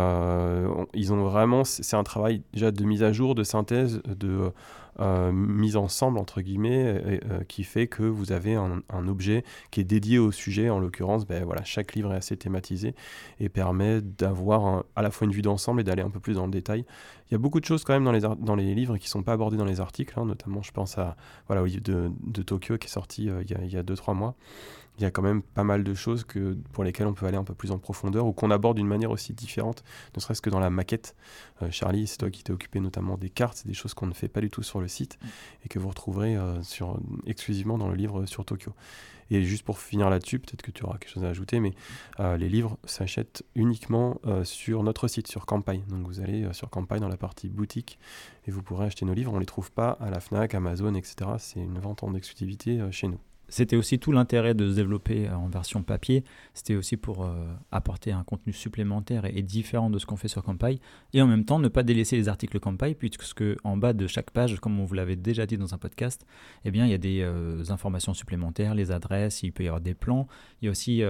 ils 0.94 1.14
ont 1.14 1.24
vraiment, 1.24 1.64
c'est 1.64 1.96
un 1.96 2.04
travail 2.04 2.42
déjà 2.54 2.72
de 2.72 2.84
mise 2.84 3.04
à 3.04 3.12
jour, 3.12 3.36
de 3.36 3.44
synthèse, 3.44 4.02
de 4.06 4.52
mise 5.32 5.78
ensemble 5.78 6.18
entre 6.18 6.42
guillemets, 6.42 7.20
qui 7.48 7.64
fait 7.64 7.88
que 7.88 8.04
vous 8.04 8.32
avez 8.32 8.56
un, 8.56 9.08
objet 9.08 9.44
qui 9.72 9.80
est 9.80 9.86
dédié 9.86 10.20
au 10.20 10.32
sujet. 10.32 10.70
En 10.70 10.80
l'occurrence, 10.80 11.26
ben, 11.26 11.44
voilà, 11.46 11.64
chaque 11.64 11.96
livre 11.96 12.14
est 12.14 12.18
assez 12.18 12.38
thématisé 12.38 12.96
et 13.40 13.50
permet 13.50 14.02
d'avoir 14.02 14.84
à 14.96 15.02
la 15.02 15.12
fois 15.12 15.26
une 15.26 15.34
vue 15.34 15.42
d'ensemble 15.42 15.82
et 15.82 15.84
d'aller 15.84 16.02
un 16.02 16.10
peu 16.10 16.20
plus 16.20 16.36
dans 16.36 16.46
le 16.46 16.52
détail. 16.52 16.86
Il 17.30 17.34
y 17.34 17.36
a 17.36 17.38
beaucoup 17.38 17.60
de 17.60 17.66
choses 17.66 17.84
quand 17.84 17.94
même 17.94 18.04
dans 18.04 18.12
les, 18.12 18.22
dans 18.22 18.56
les 18.56 18.74
livres 18.74 18.98
qui 18.98 19.06
ne 19.06 19.10
sont 19.10 19.24
pas 19.24 19.34
abordés 19.34 19.58
dans 19.58 19.66
les 19.66 19.80
articles, 19.80 20.14
hein, 20.18 20.26
notamment 20.26 20.64
je 20.64 20.72
pense 20.72 20.98
à, 20.98 21.16
voilà, 21.48 21.62
au 21.62 21.66
livre 21.66 21.84
de, 21.84 22.12
de 22.24 22.42
Tokyo 22.42 22.78
qui 22.78 22.88
est 22.88 22.92
sorti 22.92 23.30
euh, 23.30 23.44
il 23.44 23.72
y 23.72 23.78
a 23.78 23.84
2-3 23.84 24.16
mois. 24.16 24.36
Il 25.00 25.04
y 25.04 25.06
a 25.06 25.12
quand 25.12 25.22
même 25.22 25.42
pas 25.42 25.64
mal 25.64 25.86
de 25.86 25.94
choses 25.94 26.26
que, 26.26 26.58
pour 26.74 26.84
lesquelles 26.84 27.08
on 27.08 27.14
peut 27.14 27.26
aller 27.26 27.38
un 27.38 27.46
peu 27.46 27.54
plus 27.54 27.72
en 27.72 27.80
profondeur 27.80 28.26
ou 28.26 28.34
qu'on 28.34 28.52
aborde 28.52 28.76
d'une 28.76 28.88
manière 28.88 29.12
aussi 29.12 29.34
différente, 29.34 29.82
ne 30.14 30.20
serait-ce 30.20 30.42
que 30.42 30.50
dans 30.50 30.60
la 30.60 30.70
maquette. 30.70 31.16
Euh, 31.62 31.72
Charlie, 31.72 32.06
c'est 32.06 32.18
toi 32.18 32.30
qui 32.30 32.44
t'es 32.44 32.52
occupé 32.52 32.82
notamment 32.82 33.18
des 33.18 33.30
cartes, 33.30 33.58
c'est 33.58 33.68
des 33.68 33.74
choses 33.74 33.94
qu'on 33.94 34.08
ne 34.08 34.14
fait 34.14 34.28
pas 34.28 34.42
du 34.42 34.50
tout 34.50 34.62
sur 34.62 34.82
le 34.82 34.90
site 34.90 35.18
mm. 35.22 35.28
et 35.66 35.70
que 35.70 35.80
vous 35.80 35.88
retrouverez 35.88 36.36
euh, 36.36 36.62
sur, 36.64 37.00
exclusivement 37.26 37.78
dans 37.78 37.88
le 37.88 37.96
livre 37.96 38.26
sur 38.26 38.44
Tokyo. 38.44 38.74
Et 39.32 39.44
juste 39.44 39.64
pour 39.64 39.80
finir 39.80 40.10
là-dessus, 40.10 40.40
peut-être 40.40 40.64
que 40.64 40.72
tu 40.72 40.84
auras 40.84 40.98
quelque 40.98 41.12
chose 41.12 41.24
à 41.24 41.30
ajouter, 41.30 41.60
mais 41.60 41.76
les 42.18 42.50
livres 42.50 42.80
s'achètent 42.84 43.44
uniquement 43.54 44.20
sur 44.44 44.82
notre 44.82 45.08
site, 45.08 45.28
sur 45.28 45.46
Campagne. 45.46 45.84
Donc 45.88 46.08
vous 46.08 46.20
allez 46.20 46.52
sur 46.52 46.72
Campagne 46.72 47.02
dans 47.02 47.10
la 47.10 47.16
partie 47.16 47.48
boutique 47.48 48.00
et 48.48 48.52
vous 48.52 48.64
pourrez 48.64 48.88
acheter 48.88 49.06
nos 49.06 49.14
livres. 49.14 49.32
On 49.32 49.36
ne 49.36 49.42
les 49.42 49.46
trouve 49.46 49.72
pas 49.72 49.92
à 50.00 50.10
la 50.10 50.20
FNAC, 50.20 50.56
Amazon, 50.56 50.96
etc. 50.96 51.30
C'est 51.38 51.60
une 51.60 51.78
vente 51.78 52.02
en 52.02 52.16
exclusivité 52.16 52.82
chez 52.90 53.08
nous 53.08 53.20
c'était 53.50 53.76
aussi 53.76 54.00
tout 54.00 54.12
l'intérêt 54.12 54.54
de 54.54 54.70
se 54.70 54.76
développer 54.76 55.28
euh, 55.28 55.36
en 55.36 55.50
version 55.50 55.84
papier. 55.84 56.24
C'était 56.54 56.76
aussi 56.76 56.98
pour 56.98 57.26
euh, 57.26 57.34
apporter 57.72 58.12
un 58.12 58.24
contenu 58.24 58.54
supplémentaire 58.54 59.26
et, 59.26 59.42
différent 59.42 59.90
de 59.90 59.98
ce 59.98 60.06
qu'on 60.06 60.18
fait 60.18 60.28
sur 60.28 60.44
Campagne. 60.44 60.78
Et 61.14 61.22
en 61.22 61.28
même 61.28 61.46
temps, 61.46 61.60
ne 61.60 61.68
pas 61.68 61.84
délaisser 61.84 62.16
les 62.16 62.30
articles 62.30 62.60
Campagne, 62.60 62.94
puisque 62.94 63.44
en 63.64 63.78
bas 63.78 63.94
de 63.94 64.06
chaque 64.08 64.32
page, 64.32 64.60
comme 64.60 64.80
on 64.80 64.86
vous 64.86 64.94
l'avait 64.94 65.16
déjà 65.16 65.46
dit 65.46 65.58
dans 65.58 65.74
un 65.74 65.78
podcast, 65.78 66.26
eh 66.66 66.72
bien, 66.72 66.86
il 66.86 66.92
y 66.92 66.94
a 66.94 67.00
des 67.00 67.22
euh, 67.22 67.64
informations 67.70 68.14
supplémentaires, 68.14 68.76
les 68.76 68.92
adresses, 68.92 69.44
il 69.44 69.52
peut 69.52 69.64
y 69.64 69.68
avoir 69.68 69.82
des 69.82 69.94
plans. 69.94 70.28
Il 70.62 70.66
y 70.66 70.68
a 70.68 70.72
aussi 70.72 71.02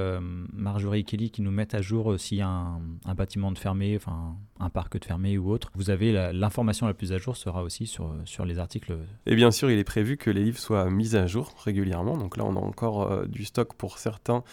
Marjorie 0.54 1.00
et 1.00 1.04
Kelly 1.04 1.32
qui 1.32 1.42
nous 1.42 1.52
mettent 1.52 1.74
à 1.74 1.82
jour 1.82 2.20
s'il 2.20 2.38
y 2.38 2.42
a 2.42 2.48
un, 2.48 3.16
bâtiment 3.16 3.52
de 3.52 3.58
fermé, 3.58 3.96
enfin 3.96 4.36
un 4.60 4.70
parc 4.70 4.98
de 4.98 5.06
fermé 5.06 5.38
ou 5.38 5.52
autre. 5.52 5.72
Vous 5.76 5.90
avez 5.90 6.32
l'information 6.32 6.88
la, 6.88 6.94
plus 6.94 7.12
à 7.12 7.18
jour 7.18 7.36
sera 7.36 7.64
aussi 7.64 7.88
sur, 7.88 8.16
sur 8.26 8.46
les 8.46 8.60
articles. 8.60 8.98
Et 9.26 9.36
bien 9.36 9.52
sûr, 9.52 9.70
il 9.72 9.80
est 9.80 9.84
prévu 9.84 10.18
que 10.18 10.30
les 10.30 10.44
livres 10.44 10.60
soient 10.60 10.90
mis 10.90 11.16
à 11.16 11.28
jour 11.28 11.54
régulièrement. 11.66 12.16
Là, 12.38 12.46
on 12.46 12.56
a 12.56 12.60
encore 12.60 13.04
euh, 13.04 13.26
du 13.26 13.46
stock 13.46 13.74
pour 13.74 13.98
certains. 13.98 14.44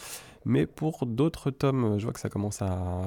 Mais 0.45 0.66
pour 0.66 1.06
d'autres 1.06 1.50
tomes, 1.50 1.99
je 1.99 2.04
vois 2.04 2.12
que 2.12 2.21
ça 2.21 2.28
commence 2.28 2.62
à, 2.62 3.02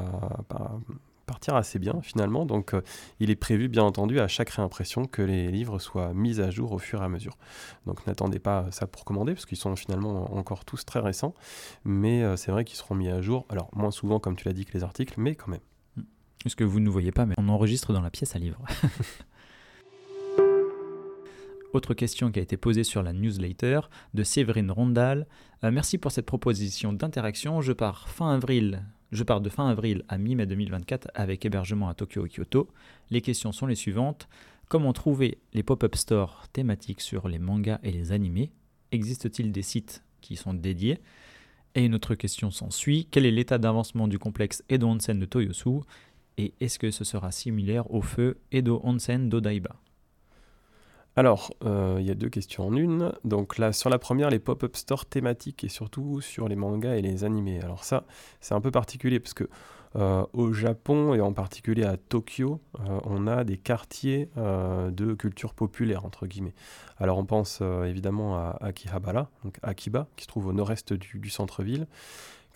partir 1.26 1.56
assez 1.56 1.78
bien 1.80 2.02
finalement. 2.02 2.46
Donc 2.46 2.74
euh, 2.74 2.82
il 3.20 3.30
est 3.30 3.36
prévu 3.36 3.68
bien 3.70 3.84
entendu 3.84 4.20
à 4.20 4.28
chaque 4.28 4.50
réimpression 4.50 5.06
que 5.06 5.22
les 5.22 5.52
livres 5.52 5.78
soient 5.78 6.14
mis 6.14 6.42
à 6.42 6.50
jour 6.50 6.72
au 6.72 6.80
fur 6.80 7.02
et 7.02 7.06
à 7.06 7.10
mesure. 7.10 7.38
Donc 7.86 8.06
n'attendez 8.08 8.40
pas 8.40 8.66
ça 8.72 8.88
pour 8.88 9.06
commander 9.06 9.34
parce 9.34 9.46
qu'ils 9.46 9.58
sont 9.58 9.76
finalement 9.76 10.36
encore 10.36 10.66
tous 10.66 10.86
très 10.86 11.00
récents. 11.00 11.36
Mais 11.86 12.24
euh, 12.24 12.36
c'est 12.36 12.52
vrai 12.52 12.66
qu'ils 12.66 12.78
seront 12.78 12.96
mis 12.96 13.10
à 13.10 13.22
jour. 13.22 13.46
Alors 13.50 13.70
moins 13.74 13.92
souvent 13.92 14.20
comme 14.20 14.36
tu 14.36 14.48
l'as 14.48 14.54
dit 14.54 14.66
que 14.66 14.74
les 14.74 14.84
articles, 14.84 15.14
mais 15.18 15.36
quand 15.36 15.50
même. 15.50 15.62
Est-ce 16.46 16.56
que 16.56 16.64
vous 16.64 16.80
ne 16.80 16.90
voyez 16.90 17.12
pas, 17.12 17.26
mais 17.26 17.36
on 17.38 17.50
enregistre 17.50 17.94
dans 17.94 18.02
la 18.02 18.10
pièce 18.10 18.36
à 18.36 18.40
livre. 18.40 18.62
Autre 21.72 21.94
question 21.94 22.32
qui 22.32 22.40
a 22.40 22.42
été 22.42 22.58
posée 22.58 22.84
sur 22.84 23.04
la 23.04 23.14
newsletter 23.14 23.82
de 24.16 24.24
Séverine 24.24 24.72
Rondal. 24.72 25.28
Euh, 25.64 25.70
merci 25.70 26.00
pour 26.00 26.12
cette 26.12 26.26
proposition 26.26 26.94
d'interaction. 26.94 27.62
Je 27.62 27.74
pars 27.74 28.10
fin 28.10 28.34
avril. 28.34 28.84
Je 29.12 29.24
pars 29.24 29.40
de 29.40 29.50
fin 29.50 29.70
avril 29.70 30.04
à 30.08 30.18
mi-mai 30.18 30.48
2024 30.48 31.10
avec 31.14 31.46
hébergement 31.46 31.88
à 31.88 31.94
Tokyo 31.94 32.26
et 32.26 32.30
Kyoto. 32.30 32.70
Les 33.12 33.22
questions 33.22 33.52
sont 33.52 33.68
les 33.68 33.76
suivantes. 33.76 34.28
Comment 34.68 34.94
trouver 34.94 35.38
les 35.54 35.62
pop-up 35.62 35.96
stores 35.96 36.48
thématiques 36.54 37.02
sur 37.02 37.28
les 37.28 37.40
mangas 37.40 37.80
et 37.84 37.92
les 37.92 38.12
animés? 38.12 38.52
Existe-t-il 38.92 39.52
des 39.52 39.62
sites 39.62 40.04
qui 40.22 40.38
sont 40.38 40.56
dédiés? 40.56 40.98
Et 41.76 41.86
une 41.86 41.94
autre 41.94 42.16
question 42.16 42.50
s'ensuit. 42.50 43.08
Quel 43.12 43.28
est 43.28 43.32
l'état 43.32 43.60
d'avancement 43.60 44.08
du 44.08 44.18
complexe 44.18 44.64
Edo 44.70 44.88
Onsen 44.88 45.20
de 45.20 45.26
Toyosu? 45.26 45.82
Et 46.40 46.56
est-ce 46.62 46.80
que 46.80 46.90
ce 46.90 47.04
sera 47.04 47.32
similaire 47.32 47.94
au 47.94 48.02
feu 48.02 48.40
Edo 48.52 48.82
Onsen 48.84 49.30
d'Odaiba? 49.30 49.76
Alors, 51.16 51.52
euh, 51.66 51.98
il 52.00 52.06
y 52.06 52.12
a 52.12 52.16
deux 52.16 52.30
questions 52.30 52.68
en 52.68 52.76
une. 52.76 53.12
Donc 53.24 53.58
là, 53.58 53.74
sur 53.74 53.90
la 53.90 54.00
première, 54.00 54.30
les 54.30 54.40
pop-up 54.40 54.76
stores 54.76 55.06
thématiques 55.06 55.64
et 55.64 55.70
surtout 55.70 56.22
sur 56.22 56.48
les 56.48 56.56
mangas 56.56 56.96
et 56.96 57.02
les 57.02 57.24
animés. 57.24 57.60
Alors 57.62 57.84
ça, 57.84 58.06
c'est 58.40 58.54
un 58.54 58.62
peu 58.62 58.72
particulier 58.72 59.20
parce 59.20 59.34
que 59.34 59.50
euh, 59.96 60.24
au 60.34 60.54
Japon 60.54 61.16
et 61.16 61.20
en 61.20 61.34
particulier 61.34 61.84
à 61.84 61.98
Tokyo, 61.98 62.62
euh, 62.80 63.00
on 63.06 63.26
a 63.28 63.44
des 63.44 63.58
quartiers 63.58 64.30
de 64.38 65.14
culture 65.14 65.54
populaire 65.56 66.06
entre 66.06 66.28
guillemets. 66.28 66.54
Alors 66.98 67.18
on 67.18 67.26
pense 67.26 67.62
évidemment 67.62 68.38
à 68.38 68.58
Akihabara, 68.62 69.30
donc 69.44 69.58
Akiba, 69.64 70.08
qui 70.16 70.24
se 70.24 70.30
trouve 70.30 70.48
au 70.48 70.54
nord-est 70.54 70.94
du 70.94 71.30
centre-ville 71.30 71.88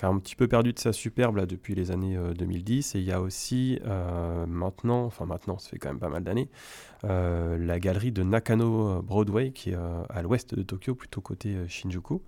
un 0.08 0.20
petit 0.20 0.36
peu 0.36 0.48
perdu 0.48 0.74
de 0.74 0.80
sa 0.80 0.94
superbe 0.94 1.38
là, 1.38 1.46
depuis 1.46 1.76
les 1.76 1.92
années 1.92 2.18
2010. 2.38 2.96
Euh, 2.96 2.98
et 2.98 3.02
il 3.02 3.08
y 3.08 3.12
a 3.12 3.22
aussi 3.22 3.80
euh, 3.86 4.46
maintenant, 4.46 5.06
enfin 5.06 5.26
maintenant, 5.26 5.58
ça 5.58 5.70
fait 5.70 5.78
quand 5.78 5.90
même 5.90 6.00
pas 6.00 6.10
mal 6.10 6.24
d'années, 6.24 6.50
euh, 7.06 7.58
la 7.58 7.80
galerie 7.80 8.12
de 8.12 8.24
Nakano 8.24 9.02
Broadway 9.02 9.52
qui 9.52 9.72
est 9.72 9.78
à 10.10 10.22
l'ouest 10.22 10.56
de 10.56 10.64
Tokyo, 10.64 10.96
plutôt 10.96 11.22
côté 11.22 11.56
Shinjuku. 11.68 12.22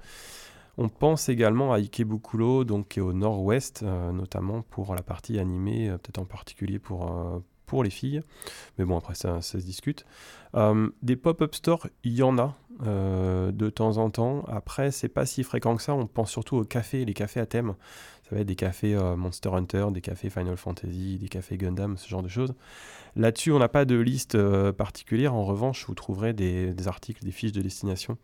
On 0.77 0.89
pense 0.89 1.29
également 1.29 1.71
à 1.71 1.77
Ikebukuro, 1.77 2.65
donc 2.65 2.89
qui 2.89 2.99
est 2.99 3.01
au 3.01 3.13
nord-ouest, 3.13 3.83
notamment 3.83 4.61
pour 4.61 4.93
la 4.93 5.03
partie 5.03 5.39
animée, 5.39 5.89
peut-être 5.89 6.19
en 6.19 6.25
particulier 6.25 6.79
pour, 6.79 7.41
pour 7.65 7.83
les 7.83 7.89
filles. 7.89 8.21
Mais 8.77 8.85
bon, 8.85 8.97
après 8.97 9.15
ça, 9.15 9.41
ça 9.41 9.59
se 9.59 9.65
discute. 9.65 10.05
des 11.01 11.15
pop-up 11.15 11.55
stores, 11.55 11.87
il 12.03 12.13
y 12.13 12.23
en 12.23 12.37
a. 12.37 12.55
Euh, 12.85 13.53
de 13.53 13.69
temps 13.69 13.97
en 13.97 14.09
temps. 14.09 14.43
Après, 14.49 14.91
c'est 14.91 15.07
pas 15.07 15.25
si 15.25 15.43
fréquent 15.43 15.77
que 15.77 15.81
ça. 15.81 15.93
On 15.93 16.07
pense 16.07 16.29
surtout 16.29 16.57
aux 16.57 16.65
cafés, 16.65 17.05
les 17.05 17.13
cafés 17.13 17.39
à 17.39 17.45
thème. 17.45 17.75
Ça 18.23 18.35
va 18.35 18.41
être 18.41 18.47
des 18.47 18.55
cafés 18.55 18.95
euh, 18.95 19.15
Monster 19.15 19.49
Hunter, 19.53 19.87
des 19.91 20.01
cafés 20.01 20.29
Final 20.29 20.57
Fantasy, 20.57 21.17
des 21.17 21.29
cafés 21.29 21.57
Gundam, 21.57 21.95
ce 21.95 22.09
genre 22.09 22.23
de 22.23 22.27
choses. 22.27 22.53
Là-dessus, 23.15 23.53
on 23.53 23.59
n'a 23.59 23.69
pas 23.69 23.85
de 23.85 23.95
liste 23.95 24.35
euh, 24.35 24.73
particulière. 24.73 25.33
En 25.33 25.45
revanche, 25.45 25.85
vous 25.87 25.95
trouverez 25.95 26.33
des, 26.33 26.73
des, 26.73 26.87
articles, 26.89 27.23
des 27.23 27.31
fiches 27.31 27.53
de 27.53 27.61
destination, 27.61 28.17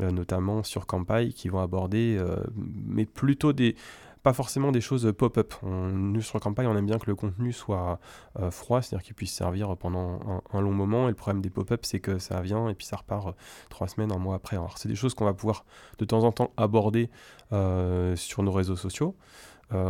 notamment 0.00 0.64
sur 0.64 0.86
Campai, 0.86 1.28
qui 1.28 1.48
vont 1.48 1.60
aborder, 1.60 2.20
mais 2.56 3.04
plutôt 3.04 3.52
des, 3.52 3.76
pas 4.24 4.32
forcément 4.32 4.72
des 4.72 4.80
choses 4.80 5.12
pop-up. 5.16 5.52
Nous, 5.62 6.22
sur 6.22 6.40
campagne, 6.40 6.66
on 6.66 6.76
aime 6.76 6.86
bien 6.86 6.98
que 6.98 7.06
le 7.06 7.14
contenu 7.14 7.52
soit 7.52 8.00
euh, 8.40 8.50
froid, 8.50 8.80
c'est-à-dire 8.80 9.04
qu'il 9.04 9.14
puisse 9.14 9.34
servir 9.34 9.76
pendant 9.76 10.42
un, 10.50 10.60
long 10.62 10.72
moment. 10.72 11.08
Et 11.08 11.10
le 11.10 11.14
problème 11.14 11.42
des 11.42 11.50
pop-up, 11.50 11.84
c'est 11.84 12.00
que 12.00 12.18
ça 12.18 12.40
vient 12.40 12.70
et 12.70 12.74
puis 12.74 12.86
ça 12.86 12.96
repart 12.96 13.28
euh, 13.28 13.32
trois 13.68 13.86
semaines, 13.86 14.10
un 14.10 14.18
mois 14.18 14.36
après. 14.36 14.56
Alors, 14.56 14.78
c'est 14.78 14.88
des 14.88 14.94
choses 14.94 15.14
qu'on 15.14 15.26
va 15.26 15.34
pouvoir 15.34 15.66
de 15.98 16.06
temps 16.06 16.24
en 16.24 16.32
temps 16.32 16.52
aborder 16.56 17.10
euh, 17.52 18.16
sur 18.16 18.42
nos 18.42 18.50
réseaux 18.50 18.76
sociaux. 18.76 19.14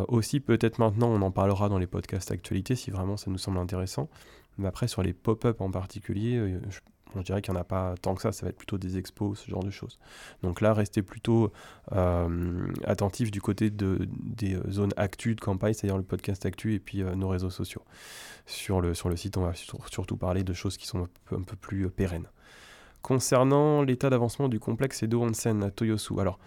aussi, 0.09 0.41
peut-être 0.41 0.81
maintenant, 0.81 1.11
on 1.11 1.23
en 1.23 1.31
parlera 1.31 1.69
dans 1.69 1.79
les 1.79 1.87
podcasts 1.87 2.33
actualités 2.33 2.75
si 2.75 2.91
vraiment 2.91 3.17
ça 3.17 3.31
nous 3.31 3.39
semble 3.39 3.59
intéressant. 3.59 4.09
Mais 4.59 4.67
après, 4.67 4.89
sur 4.89 5.03
les 5.05 5.13
pop-up 5.13 5.61
en 5.61 5.71
particulier, 5.71 6.59
je 6.71 6.81
je 7.21 7.27
dirais 7.27 7.43
qu'il 7.43 7.53
n'y 7.53 7.59
en 7.59 7.61
a 7.61 7.65
pas 7.65 7.95
tant 8.01 8.15
que 8.15 8.23
ça, 8.23 8.33
ça 8.33 8.45
va 8.45 8.51
être 8.51 8.57
plutôt 8.57 8.79
des 8.79 8.99
expos, 8.99 9.39
ce 9.39 9.51
genre 9.51 9.63
de 9.63 9.71
choses. 9.71 9.99
Donc 10.43 10.61
là, 10.61 10.73
restez 10.73 11.03
plutôt 11.03 11.53
euh, 11.93 12.67
attentifs 12.85 13.31
du 13.31 13.41
côté 13.41 13.71
de, 13.71 14.09
des 14.09 14.59
zones 14.71 14.93
actu 14.97 15.35
de 15.35 15.41
campagne, 15.41 15.75
c'est-à-dire 15.75 15.97
le 15.97 16.03
podcast 16.03 16.45
actu 16.47 16.75
et 16.75 16.79
puis 16.79 17.03
euh, 17.03 17.15
nos 17.15 17.29
réseaux 17.29 17.51
sociaux. 17.51 17.83
Sur 18.47 18.81
le, 18.81 18.95
site, 19.17 19.37
on 19.37 19.43
va 19.43 19.53
surtout 19.55 20.17
parler 20.17 20.45
de 20.45 20.53
choses 20.53 20.77
qui 20.77 20.87
sont 20.87 21.05
un 21.33 21.43
peu, 21.43 21.57
plus 21.57 21.87
euh, 21.87 21.91
pérennes. 21.91 22.27
Concernant 23.03 23.83
l'état 23.83 24.11
d'avancement 24.11 24.49
du 24.49 24.59
complexe 24.59 25.03
Edo 25.03 25.23
Onsen 25.23 25.63
à 25.63 25.71
Toyosu, 25.71 26.19
alors 26.21 26.39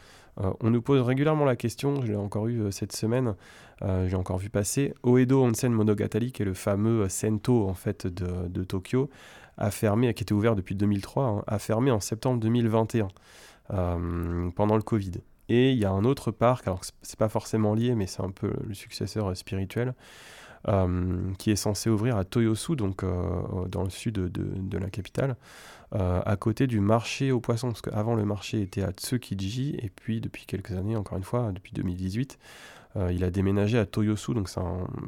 on 0.59 0.69
nous 0.69 0.83
pose 0.83 1.01
régulièrement 1.01 1.45
la 1.45 1.55
question, 1.55 1.99
je 2.01 2.07
l'ai 2.07 2.15
encore 2.15 2.47
eu 2.47 2.71
cette 2.71 2.95
semaine, 2.95 3.35
j'ai 3.81 4.15
encore 4.15 4.37
vu 4.37 4.51
passer, 4.51 4.93
Oedo 5.03 5.43
Onsen 5.43 5.71
Monogatari, 5.71 6.31
qui 6.31 6.43
est 6.43 6.45
le 6.45 6.53
fameux 6.53 7.09
Sento 7.09 7.67
en 7.67 7.73
fait 7.73 8.05
de 8.05 8.63
Tokyo, 8.63 9.09
a 9.57 9.71
fermé, 9.71 10.13
qui 10.13 10.23
était 10.23 10.33
ouvert 10.33 10.55
depuis 10.55 10.75
2003, 10.75 11.23
hein, 11.23 11.43
a 11.47 11.59
fermé 11.59 11.91
en 11.91 11.99
septembre 11.99 12.39
2021, 12.39 13.07
euh, 13.73 14.49
pendant 14.51 14.75
le 14.75 14.81
Covid. 14.81 15.13
Et 15.49 15.71
il 15.71 15.77
y 15.77 15.85
a 15.85 15.91
un 15.91 16.03
autre 16.03 16.31
parc, 16.31 16.67
alors 16.67 16.81
c'est 17.01 17.17
pas 17.17 17.29
forcément 17.29 17.73
lié, 17.73 17.95
mais 17.95 18.07
c'est 18.07 18.21
un 18.21 18.31
peu 18.31 18.51
le 18.67 18.73
successeur 18.73 19.35
spirituel, 19.35 19.93
euh, 20.67 21.31
qui 21.37 21.51
est 21.51 21.55
censé 21.55 21.89
ouvrir 21.89 22.17
à 22.17 22.25
Toyosu, 22.25 22.75
donc 22.75 23.03
euh, 23.03 23.65
dans 23.69 23.83
le 23.83 23.89
sud 23.89 24.15
de, 24.15 24.27
de, 24.27 24.77
la 24.77 24.89
capitale, 24.89 25.35
à 25.93 26.35
côté 26.35 26.67
du 26.67 26.81
marché 26.81 27.31
aux 27.31 27.39
poissons, 27.39 27.69
parce 27.69 27.81
qu'avant 27.81 28.15
le 28.15 28.25
marché 28.25 28.61
était 28.61 28.83
à 28.83 28.91
Tsukiji, 28.91 29.77
et 29.81 29.89
puis 29.89 30.19
depuis 30.19 30.45
quelques 30.45 30.71
années, 30.71 30.97
encore 30.97 31.17
une 31.17 31.23
fois, 31.23 31.53
depuis 31.53 31.71
2018, 31.71 32.37
euh, 32.97 33.11
il 33.11 33.23
a 33.23 33.29
déménagé 33.29 33.77
à 33.77 33.85
Toyosu, 33.85 34.33
donc 34.33 34.49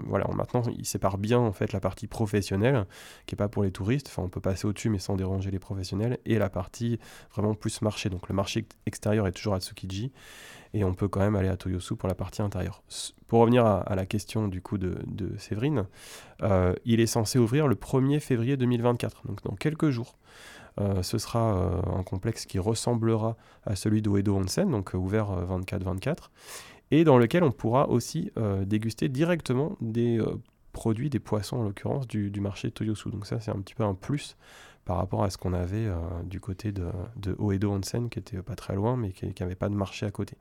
voilà, 0.05 0.27
maintenant 0.36 0.62
il 0.77 0.86
sépare 0.86 1.17
bien 1.17 1.39
en 1.39 1.51
fait 1.51 1.74
la 1.74 1.79
partie 1.79 2.08
professionnelle, 2.08 2.86
qui 3.25 3.36
est 3.36 3.38
pas 3.38 3.48
pour 3.48 3.63
les 3.63 3.72
touristes, 3.72 4.08
enfin 4.08 4.24
on 4.24 4.29
peut 4.29 4.41
passer 4.41 4.67
au-dessus 4.67 4.89
mais 4.89 5.00
sans 5.00 5.15
déranger 5.15 5.50
les 5.50 5.60
professionnels, 5.60 6.19
et 6.25 6.38
la 6.38 6.50
partie 6.50 7.00
vraiment 7.34 7.55
plus 7.55 7.81
marché. 7.81 8.10
Donc 8.10 8.29
le 8.29 8.36
marché 8.36 8.67
extérieur 8.86 9.27
est 9.27 9.31
toujours 9.31 9.55
à 9.55 9.60
Tsukiji, 9.60 10.12
et 10.74 10.84
on 10.84 10.93
peut 10.93 11.08
quand 11.08 11.22
même 11.22 11.36
aller 11.36 11.50
à 11.50 11.58
Toyosu 11.58 11.96
pour 11.96 12.08
la 12.08 12.15
partie 12.15 12.41
intérieure. 12.41 12.84
Pour 13.27 13.39
revenir 13.39 13.65
à, 13.65 13.96
la 13.96 14.05
question 14.05 14.48
du 14.48 14.62
coup 14.62 14.77
de, 14.77 14.98
Séverine, 15.38 15.86
euh, 16.43 16.75
il 16.86 17.00
est 17.00 17.08
censé 17.08 17.39
ouvrir 17.39 17.67
le 17.67 17.75
1er 17.75 18.19
février 18.19 18.55
2024, 18.55 19.25
donc 19.25 19.43
dans 19.43 19.55
quelques 19.55 19.89
jours. 19.89 20.17
Euh, 20.79 21.01
ce 21.01 21.17
sera 21.17 21.84
un 21.88 22.03
complexe 22.03 22.46
qui 22.46 22.60
ressemblera 22.60 23.36
à 23.65 23.75
celui 23.75 24.01
d'Uedo 24.01 24.36
Onsen, 24.36 24.69
donc 24.69 24.93
ouvert 24.93 25.27
24-24 25.46 26.29
et 26.91 27.03
dans 27.03 27.17
lequel 27.17 27.43
on 27.43 27.51
pourra 27.51 27.89
aussi 27.89 28.31
euh, 28.38 28.65
déguster 28.65 29.10
directement 29.10 29.77
des 29.81 30.19
euh, 30.19 30.36
produits, 30.72 31.10
des 31.10 31.19
poissons 31.19 31.58
en 31.58 31.63
l'occurrence, 31.63 32.08
du, 32.08 32.31
marché 32.39 32.72
Toyosu. 32.72 33.10
Donc 33.10 33.25
ça 33.25 33.39
c'est 33.39 33.51
un 33.51 33.60
petit 33.60 33.75
peu 33.75 33.84
un 33.84 33.93
plus 33.93 34.38
par 34.86 34.98
rapport 34.98 35.24
à 35.24 35.29
ce 35.29 35.38
qu'on 35.38 35.53
avait 35.53 35.86
euh, 35.86 35.96
du 36.24 36.39
côté 36.39 36.72
de, 36.72 36.89
Oedo 37.38 37.72
Onsen, 37.72 38.10
qui 38.10 38.19
était 38.19 38.41
pas 38.41 38.55
très 38.55 38.75
loin, 38.75 38.96
mais 38.96 39.12
qui 39.12 39.31
n'avait 39.39 39.55
pas 39.55 39.69
de 39.69 39.75
marché 39.75 40.05
à 40.05 40.12
côté. 40.12 40.36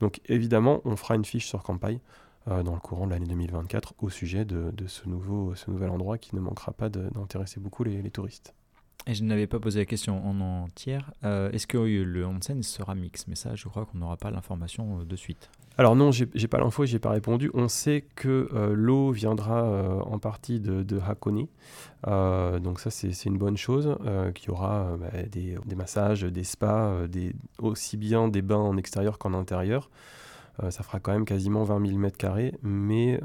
Donc 0.00 0.20
évidemment, 0.26 0.80
on 0.84 0.96
fera 0.96 1.16
une 1.16 1.24
fiche 1.24 1.46
sur 1.46 1.62
Campai 1.62 2.00
dans 2.46 2.74
le 2.74 2.80
courant 2.80 3.06
de 3.06 3.12
l'année 3.12 3.28
2024 3.28 3.94
au 4.00 4.10
sujet 4.10 4.44
de, 4.44 4.72
ce, 4.88 5.08
nouveau, 5.08 5.54
ce 5.54 5.70
nouvel 5.70 5.90
endroit 5.90 6.18
qui 6.18 6.34
ne 6.34 6.40
manquera 6.40 6.72
pas 6.72 6.88
d'intéresser 6.88 7.60
beaucoup 7.60 7.84
les 7.84 8.10
touristes. 8.10 8.52
Et 9.06 9.14
je 9.14 9.24
n'avais 9.24 9.48
pas 9.48 9.58
posé 9.58 9.80
la 9.80 9.84
question 9.84 10.24
en 10.24 10.40
entière. 10.40 11.12
Euh, 11.24 11.50
est-ce 11.50 11.66
que 11.66 11.78
le 11.78 12.26
onsen 12.26 12.62
sera 12.62 12.94
mix? 12.94 13.26
Mais 13.26 13.34
ça, 13.34 13.54
je 13.56 13.66
crois 13.68 13.84
qu'on 13.84 13.98
n'aura 13.98 14.16
pas 14.16 14.30
l'information 14.30 15.00
euh, 15.00 15.04
de 15.04 15.16
suite. 15.16 15.50
Alors 15.78 15.96
non, 15.96 16.12
j'ai 16.12 16.26
pas 16.48 16.58
l'info, 16.58 16.84
j'ai 16.84 16.98
pas 16.98 17.10
répondu. 17.10 17.50
On 17.54 17.66
sait 17.66 18.04
que 18.14 18.50
euh, 18.52 18.74
l'eau 18.74 19.10
viendra 19.10 20.04
en 20.04 20.18
partie 20.18 20.60
de, 20.60 20.82
de 20.82 21.00
Hakone, 21.00 21.46
donc 22.62 22.78
ça 22.78 22.90
c'est 22.90 23.24
une 23.24 23.38
bonne 23.38 23.56
chose. 23.56 23.96
Qu'il 24.34 24.48
y 24.48 24.50
aura 24.50 24.98
bah, 25.00 25.22
des, 25.30 25.56
des, 25.64 25.74
massages, 25.74 26.24
des 26.24 26.44
spas, 26.44 27.08
des, 27.08 27.34
aussi 27.58 27.96
bien 27.96 28.28
des 28.28 28.42
bains 28.42 28.58
en 28.58 28.76
extérieur 28.76 29.18
qu'en 29.18 29.32
intérieur. 29.32 29.88
ça 30.68 30.82
fera 30.82 31.00
quand 31.00 31.12
même 31.12 31.24
quasiment 31.24 31.64
20 31.64 31.86
000 31.86 31.98
mètres 31.98 32.18
carrés, 32.18 32.52
mais 32.62 33.18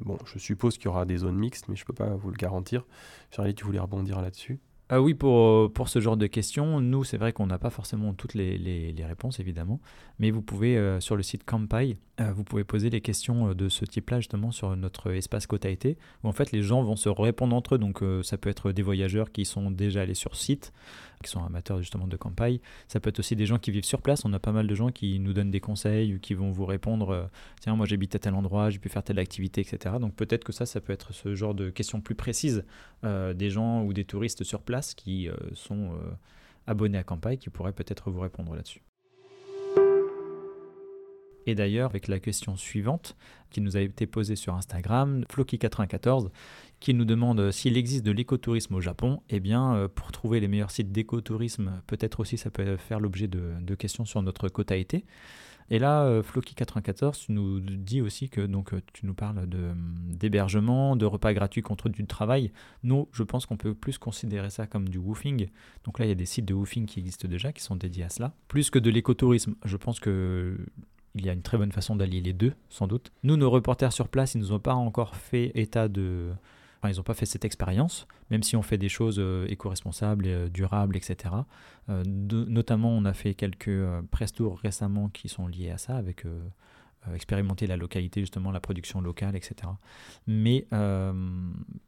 bon, 0.00 0.18
je 0.24 0.40
suppose 0.40 0.78
qu'il 0.78 0.86
y 0.86 0.88
aura 0.88 1.04
des 1.04 1.18
zones 1.18 1.36
mixtes, 1.36 1.68
mais 1.68 1.76
je 1.76 1.84
peux 1.84 1.94
pas 1.94 2.16
vous 2.16 2.30
le 2.30 2.36
garantir. 2.36 2.84
Charlie, 3.30 3.54
tu 3.54 3.64
voulais 3.64 3.78
rebondir 3.78 4.20
là-dessus? 4.20 4.58
Ah 4.94 5.02
oui, 5.02 5.12
pour, 5.12 5.40
euh, 5.40 5.86
ce 5.86 5.98
genre 5.98 6.16
de 6.16 6.28
questions, 6.28 6.80
nous, 6.80 7.02
c'est 7.02 7.16
vrai 7.16 7.32
qu'on 7.32 7.48
n'a 7.48 7.58
pas 7.58 7.70
forcément 7.70 8.14
toutes 8.14 8.34
les, 8.34 8.56
les, 8.56 9.04
réponses, 9.04 9.40
évidemment, 9.40 9.80
mais 10.20 10.30
vous 10.30 10.40
pouvez, 10.40 10.76
euh, 10.76 11.00
sur 11.00 11.16
le 11.16 11.24
site 11.24 11.42
Campai, 11.42 11.96
euh, 12.20 12.32
vous 12.32 12.44
pouvez 12.44 12.62
poser 12.62 12.90
des 12.90 13.00
questions 13.00 13.54
de 13.54 13.68
ce 13.68 13.84
type-là, 13.84 14.20
justement, 14.20 14.52
sur 14.52 14.76
notre 14.76 15.10
espace 15.10 15.48
Côte 15.48 15.64
été, 15.64 15.98
où 16.22 16.28
en 16.28 16.32
fait, 16.32 16.52
les 16.52 16.62
gens 16.62 16.84
vont 16.84 16.94
se 16.94 17.08
répondre 17.08 17.56
entre 17.56 17.74
eux. 17.74 17.78
Donc, 17.78 18.04
ça 18.22 18.38
peut 18.38 18.48
être 18.48 18.70
des 18.70 18.82
voyageurs 18.82 19.32
qui 19.32 19.44
sont 19.44 19.72
déjà 19.72 20.02
allés 20.02 20.14
sur 20.14 20.36
site, 20.36 20.72
qui 21.24 21.30
sont 21.30 21.44
amateurs 21.44 21.78
justement 21.78 22.06
de 22.06 22.16
campagne. 22.16 22.60
Ça 22.88 23.00
peut 23.00 23.08
être 23.08 23.18
aussi 23.18 23.34
des 23.34 23.46
gens 23.46 23.58
qui 23.58 23.70
vivent 23.70 23.84
sur 23.84 24.00
place. 24.00 24.24
On 24.24 24.32
a 24.32 24.38
pas 24.38 24.52
mal 24.52 24.66
de 24.66 24.74
gens 24.74 24.90
qui 24.90 25.18
nous 25.18 25.32
donnent 25.32 25.50
des 25.50 25.60
conseils 25.60 26.14
ou 26.14 26.20
qui 26.20 26.34
vont 26.34 26.50
vous 26.50 26.66
répondre 26.66 27.10
euh, 27.10 27.24
tiens, 27.60 27.74
moi 27.74 27.86
j'habite 27.86 28.14
à 28.14 28.18
tel 28.18 28.34
endroit, 28.34 28.70
j'ai 28.70 28.78
pu 28.78 28.88
faire 28.88 29.02
telle 29.02 29.18
activité, 29.18 29.60
etc. 29.60 29.96
Donc 30.00 30.14
peut-être 30.14 30.44
que 30.44 30.52
ça, 30.52 30.66
ça 30.66 30.80
peut 30.80 30.92
être 30.92 31.12
ce 31.12 31.34
genre 31.34 31.54
de 31.54 31.70
questions 31.70 32.00
plus 32.00 32.14
précises 32.14 32.64
euh, 33.04 33.34
des 33.34 33.50
gens 33.50 33.82
ou 33.82 33.92
des 33.92 34.04
touristes 34.04 34.44
sur 34.44 34.62
place 34.62 34.94
qui 34.94 35.28
euh, 35.28 35.34
sont 35.54 35.92
abonnés 36.66 36.98
à 36.98 37.04
campagne 37.04 37.38
qui 37.38 37.50
pourraient 37.50 37.72
peut-être 37.72 38.10
vous 38.10 38.20
répondre 38.20 38.54
là-dessus. 38.54 38.82
Et 41.46 41.54
d'ailleurs, 41.54 41.90
avec 41.90 42.08
la 42.08 42.18
question 42.18 42.56
suivante 42.56 43.16
qui 43.50 43.60
nous 43.60 43.76
a 43.76 43.80
été 43.80 44.06
posée 44.06 44.36
sur 44.36 44.54
Instagram, 44.54 45.24
Floki94, 45.32 46.30
qui 46.80 46.92
nous 46.92 47.04
demande 47.04 47.50
s'il 47.50 47.76
existe 47.76 48.04
de 48.04 48.10
l'écotourisme 48.10 48.74
au 48.74 48.80
Japon. 48.80 49.22
Eh 49.30 49.40
bien, 49.40 49.74
euh, 49.74 49.88
pour 49.88 50.12
trouver 50.12 50.40
les 50.40 50.48
meilleurs 50.48 50.70
sites 50.70 50.92
d'écotourisme, 50.92 51.80
peut-être 51.86 52.20
aussi 52.20 52.36
ça 52.36 52.50
peut 52.50 52.76
faire 52.76 53.00
l'objet 53.00 53.28
de, 53.28 53.74
questions 53.74 54.04
sur 54.04 54.22
notre 54.22 54.48
quota 54.48 54.76
été. 54.76 55.04
Et 55.70 55.78
là, 55.78 56.04
euh, 56.04 56.22
Floki94 56.22 57.26
nous 57.30 57.58
dit 57.60 58.02
aussi 58.02 58.28
que 58.28 58.42
donc 58.42 58.74
euh, 58.74 58.82
tu 58.92 59.06
nous 59.06 59.14
parles 59.14 59.46
d'hébergement, 60.08 60.94
de, 60.94 61.06
repas 61.06 61.32
gratuits 61.32 61.62
contre 61.62 61.88
du 61.88 62.04
travail. 62.06 62.52
Nous, 62.82 63.08
je 63.12 63.22
pense 63.22 63.46
qu'on 63.46 63.56
peut 63.56 63.74
plus 63.74 63.96
considérer 63.96 64.50
ça 64.50 64.66
comme 64.66 64.88
du 64.88 64.98
woofing. 64.98 65.48
Donc 65.84 65.98
là, 65.98 66.04
il 66.04 66.08
y 66.08 66.12
a 66.12 66.16
des 66.16 66.26
sites 66.26 66.44
de 66.44 66.54
woofing 66.54 66.86
qui 66.86 67.00
existent 67.00 67.28
déjà, 67.28 67.52
qui 67.52 67.62
sont 67.62 67.76
dédiés 67.76 68.04
à 68.04 68.10
cela. 68.10 68.34
Plus 68.48 68.68
que 68.68 68.78
de 68.78 68.90
l'écotourisme, 68.90 69.54
je 69.64 69.76
pense 69.76 70.00
que 70.00 70.58
il 71.14 71.24
y 71.24 71.30
a 71.30 71.32
une 71.32 71.42
très 71.42 71.58
bonne 71.58 71.72
façon 71.72 71.96
d'allier 71.96 72.20
les 72.20 72.32
deux, 72.32 72.54
sans 72.68 72.86
doute. 72.86 73.12
Nous, 73.22 73.36
nos 73.36 73.50
reporters 73.50 73.92
sur 73.92 74.08
place, 74.08 74.34
ils 74.34 74.38
nous 74.38 74.52
ont 74.52 74.58
pas 74.58 74.74
encore 74.74 75.16
fait 75.16 75.52
état 75.54 75.88
de... 75.88 76.32
Enfin, 76.78 76.92
ils 76.92 76.96
n'ont 76.96 77.04
pas 77.04 77.14
fait 77.14 77.26
cette 77.26 77.44
expérience, 77.44 78.06
même 78.30 78.42
si 78.42 78.56
on 78.56 78.62
fait 78.62 78.76
des 78.76 78.88
choses 78.88 79.16
euh, 79.18 79.46
éco-responsables, 79.48 80.26
euh, 80.26 80.48
durables, 80.48 80.96
etc. 80.96 81.34
Euh, 81.88 82.02
notamment, 82.04 82.90
on 82.90 83.04
a 83.04 83.14
fait 83.14 83.34
quelques 83.34 83.80
press 84.10 84.32
tours 84.32 84.58
récemment 84.58 85.08
qui 85.08 85.28
sont 85.28 85.46
liés 85.46 85.70
à 85.70 85.78
ça, 85.78 85.96
avec 85.96 86.24
expérimenter 87.14 87.66
la 87.66 87.76
localité, 87.76 88.20
justement, 88.20 88.50
la 88.50 88.60
production 88.60 89.00
locale, 89.00 89.36
etc. 89.36 89.70
Mais 90.26 90.66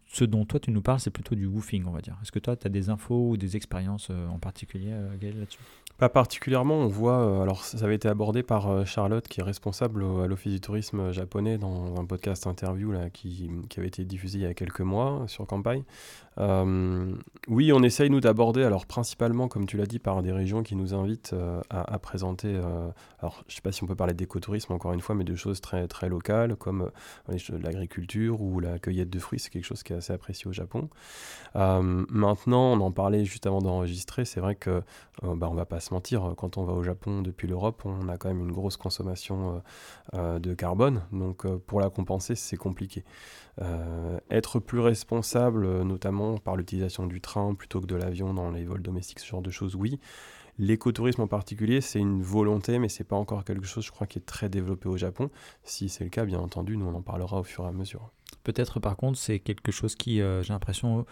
ce 0.07 0.25
dont 0.25 0.45
toi 0.45 0.61
tu 0.61 0.71
nous 0.71 0.83
parles, 0.83 1.01
c'est 1.01 1.11
plutôt 1.11 1.35
du 1.35 1.47
woofing, 1.47 1.85
on 1.87 1.91
va 1.91 2.01
dire. 2.01 2.17
Est-ce 2.23 2.33
que 2.33 2.39
toi, 2.39 2.57
tu 2.57 2.67
as 2.67 2.71
des 2.71 2.91
infos 2.91 3.31
ou 3.31 3.37
des 3.37 3.57
expériences 3.57 4.09
euh, 4.11 4.29
en 4.29 4.39
particulier, 4.39 4.91
euh, 4.93 5.17
Gaël, 5.19 5.39
là-dessus? 5.39 5.59
Pas 5.99 6.11
particulièrement, 6.11 6.75
on 6.75 6.89
voit, 6.89 7.21
euh, 7.21 7.41
alors 7.41 7.65
ça 7.65 7.83
avait 7.83 7.95
été 7.95 8.07
abordé 8.07 8.43
par 8.43 8.69
euh, 8.69 8.85
Charlotte, 8.85 9.27
qui 9.27 9.41
est 9.41 9.43
responsable 9.43 10.05
à 10.05 10.27
l'Office 10.27 10.53
du 10.53 10.61
tourisme 10.61 11.11
japonais, 11.11 11.57
dans 11.57 11.99
un 11.99 12.05
podcast 12.05 12.47
interview 12.47 12.93
là, 12.93 13.09
qui, 13.09 13.51
qui 13.71 13.79
avait 13.79 13.89
été 13.89 14.05
diffusé 14.05 14.39
il 14.39 14.43
y 14.43 14.47
a 14.47 14.53
quelques 14.53 14.83
mois 14.83 15.25
sur 15.27 15.47
campagne. 15.47 15.85
Oui, 17.49 17.73
on 17.73 17.83
essaye 17.83 18.11
nous 18.11 18.21
d'aborder, 18.21 18.63
alors 18.63 18.85
principalement, 18.85 19.49
comme 19.49 19.65
tu 19.65 19.79
l'as 19.79 19.87
dit, 19.87 19.99
par 19.99 20.23
des 20.23 20.33
régions 20.33 20.63
qui 20.63 20.77
nous 20.77 20.93
invitent 20.93 21.35
à, 21.71 21.99
présenter, 21.99 22.61
alors 23.21 23.43
je 23.49 23.55
sais 23.55 23.63
pas 23.63 23.73
si 23.73 23.83
on 23.83 23.87
peut 23.87 23.95
parler 23.95 24.13
d'écotourisme 24.13 24.75
encore 24.75 24.93
une 24.93 25.01
fois, 25.01 25.15
mais 25.15 25.25
de 25.25 25.35
choses 25.35 25.63
très, 25.63 25.89
très 25.89 26.11
locales, 26.11 26.57
comme 26.57 26.91
l'agriculture 27.63 28.43
ou 28.43 28.61
la 28.61 28.79
cueillette 28.79 29.09
de 29.09 29.19
fruits, 29.19 29.41
c'est 29.41 29.49
quelque 29.49 29.65
chose 29.65 29.83
qui 29.83 29.95
est 29.97 29.99
assez 29.99 30.13
apprécié 30.13 30.47
au 30.47 30.53
Japon. 30.53 30.89
Euh, 31.57 32.05
maintenant, 32.09 32.73
on 32.73 32.81
en 32.81 32.93
parlait 32.93 33.25
juste 33.25 33.47
avant 33.47 33.61
d'enregistrer, 33.61 34.25
c'est 34.25 34.41
vrai 34.41 34.55
que 34.55 34.83
euh, 35.25 35.35
bah, 35.35 35.49
on 35.51 35.55
va 35.55 35.67
pas 35.67 35.81
se 35.81 35.93
mentir, 35.93 36.35
quand 36.37 36.59
on 36.59 36.65
va 36.65 36.73
au 36.73 36.83
Japon 36.83 37.23
depuis 37.23 37.49
l'Europe, 37.49 37.83
on 37.85 38.09
a 38.09 38.17
quand 38.17 38.29
même 38.29 38.41
une 38.41 38.53
grosse 38.53 38.77
consommation 38.77 39.63
euh, 40.15 40.39
de 40.39 40.55
carbone. 40.55 41.03
Donc 41.13 41.47
pour 41.67 41.81
la 41.81 41.91
compenser, 41.91 42.35
c'est 42.35 42.57
compliqué. 42.57 43.05
Être 44.31 44.61
plus 44.61 44.81
responsable, 44.81 45.83
notamment 45.83 46.37
par 46.37 46.57
l'utilisation 46.57 47.07
du 47.07 47.23
train 47.23 47.55
plutôt 47.55 47.81
que 47.81 47.87
de 47.87 47.97
l'avion 47.97 48.35
dans 48.35 48.51
les 48.51 48.65
vols 48.65 48.83
domestiques, 48.83 49.21
ce 49.21 49.27
genre 49.27 49.43
de 49.43 49.51
choses, 49.51 49.75
oui. 49.75 49.99
L'écotourisme 50.59 51.21
en 51.21 51.27
particulier, 51.27 51.83
c'est 51.83 51.99
une 51.99 52.23
volonté, 52.23 52.79
mais 52.79 52.89
c'est 52.89 53.05
pas 53.05 53.17
encore 53.17 53.45
quelque 53.45 53.67
chose, 53.67 53.85
je 53.85 53.91
crois, 53.91 54.07
qui 54.07 54.19
est 54.19 54.25
très 54.25 54.49
développé 54.49 54.89
au 54.89 54.97
Japon. 54.97 55.31
Si 55.65 55.89
c'est 55.89 56.05
le 56.05 56.11
cas, 56.11 56.25
bien 56.25 56.39
entendu, 56.39 56.77
nous 56.77 56.87
on 56.87 56.95
en 56.95 57.03
parlera 57.03 57.41
au 57.41 57.45
fur 57.45 57.65
et 57.65 57.69
à 57.69 57.73
mesure. 57.73 58.11
Peut-être 58.47 58.79
par 58.79 58.97
contre, 58.97 59.19
c'est 59.19 59.41
quelque 59.41 59.73
chose 59.73 59.97
qui, 59.97 60.21
euh, 60.21 60.41
j'ai 60.45 60.53
l'impression, 60.53 61.05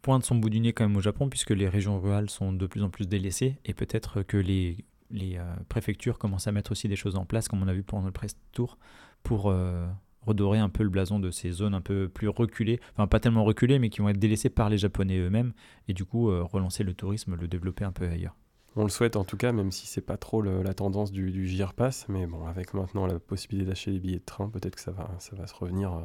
pointe 0.00 0.24
son 0.24 0.36
bout 0.36 0.48
du 0.48 0.58
nez 0.58 0.72
quand 0.72 0.88
même 0.88 0.96
au 0.96 1.02
Japon, 1.02 1.28
puisque 1.28 1.50
les 1.50 1.68
régions 1.68 2.00
rurales 2.00 2.30
sont 2.30 2.50
de 2.50 2.66
plus 2.66 2.82
en 2.82 2.88
plus 2.88 3.06
délaissées, 3.06 3.58
et 3.66 3.74
peut-être 3.74 4.22
que 4.22 4.38
les, 4.38 4.78
euh, 5.12 5.54
préfectures 5.68 6.18
commencent 6.18 6.46
à 6.46 6.52
mettre 6.52 6.72
aussi 6.72 6.88
des 6.88 6.96
choses 6.96 7.16
en 7.16 7.26
place, 7.26 7.46
comme 7.46 7.62
on 7.62 7.68
a 7.68 7.74
vu 7.74 7.82
pendant 7.82 8.06
le 8.06 8.10
press 8.10 8.38
tour, 8.52 8.78
pour 9.22 9.50
euh, 9.50 9.86
redorer 10.22 10.60
un 10.60 10.70
peu 10.70 10.82
le 10.82 10.88
blason 10.88 11.18
de 11.18 11.30
ces 11.30 11.50
zones 11.50 11.74
un 11.74 11.82
peu 11.82 12.08
plus 12.08 12.28
reculées, 12.28 12.80
enfin 12.94 13.06
pas 13.06 13.20
tellement 13.20 13.44
reculées, 13.44 13.78
mais 13.78 13.90
qui 13.90 14.00
vont 14.00 14.08
être 14.08 14.18
délaissées 14.18 14.48
par 14.48 14.70
les 14.70 14.78
Japonais 14.78 15.18
eux-mêmes, 15.18 15.52
et 15.88 15.92
du 15.92 16.06
coup 16.06 16.28
relancer 16.46 16.84
le 16.84 16.94
tourisme, 16.94 17.36
le 17.38 17.48
développer 17.48 17.84
un 17.84 17.92
peu 17.92 18.08
ailleurs. 18.08 18.34
On 18.74 18.84
le 18.84 18.88
souhaite 18.88 19.16
en 19.16 19.24
tout 19.24 19.36
cas, 19.36 19.52
même 19.52 19.70
si 19.70 19.86
c'est 19.86 20.00
pas 20.00 20.16
trop 20.16 20.40
la 20.40 20.72
tendance 20.72 21.12
du, 21.12 21.30
du 21.30 21.62
mais 22.08 22.26
bon, 22.26 22.46
avec 22.46 22.72
maintenant 22.72 23.06
la 23.06 23.18
possibilité 23.18 23.68
d'acheter 23.68 23.92
des 23.92 24.00
billets 24.00 24.18
de 24.18 24.24
train, 24.24 24.48
peut-être 24.48 24.76
que 24.76 24.80
ça 24.80 24.92
va, 24.92 25.08
se 25.18 25.54
revenir. 25.54 25.92
euh, 25.92 26.00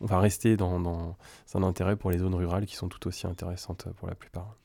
on 0.00 0.06
va 0.06 0.20
rester 0.20 0.58
dans, 0.58 0.80
dans 0.80 1.16
un 1.54 1.62
intérêt 1.62 1.96
pour 1.96 2.10
les 2.10 2.18
zones 2.18 2.34
rurales 2.34 2.66
qui 2.66 2.76
sont 2.76 2.88
tout 2.88 3.08
aussi 3.08 3.26
intéressantes 3.26 3.88
pour 3.96 4.06
la 4.06 4.14
plupart. 4.14 4.56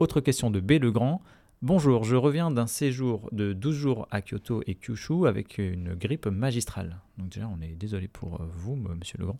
Autre 0.00 0.20
question 0.20 0.50
de 0.50 0.58
B. 0.58 0.72
Legrand. 0.72 1.22
Bonjour, 1.62 2.02
je 2.02 2.16
reviens 2.16 2.50
d'un 2.50 2.66
séjour 2.66 3.28
de 3.30 3.52
12 3.52 3.76
jours 3.76 4.08
à 4.10 4.20
Kyoto 4.20 4.64
et 4.66 4.74
Kyushu 4.74 5.28
avec 5.28 5.58
une 5.58 5.94
grippe 5.94 6.26
magistrale. 6.26 7.00
Donc 7.18 7.28
déjà, 7.28 7.46
on 7.46 7.60
est 7.60 7.76
désolé 7.76 8.08
pour 8.08 8.40
euh, 8.40 8.48
vous, 8.56 8.74
monsieur 8.74 9.18
Legrand. 9.18 9.38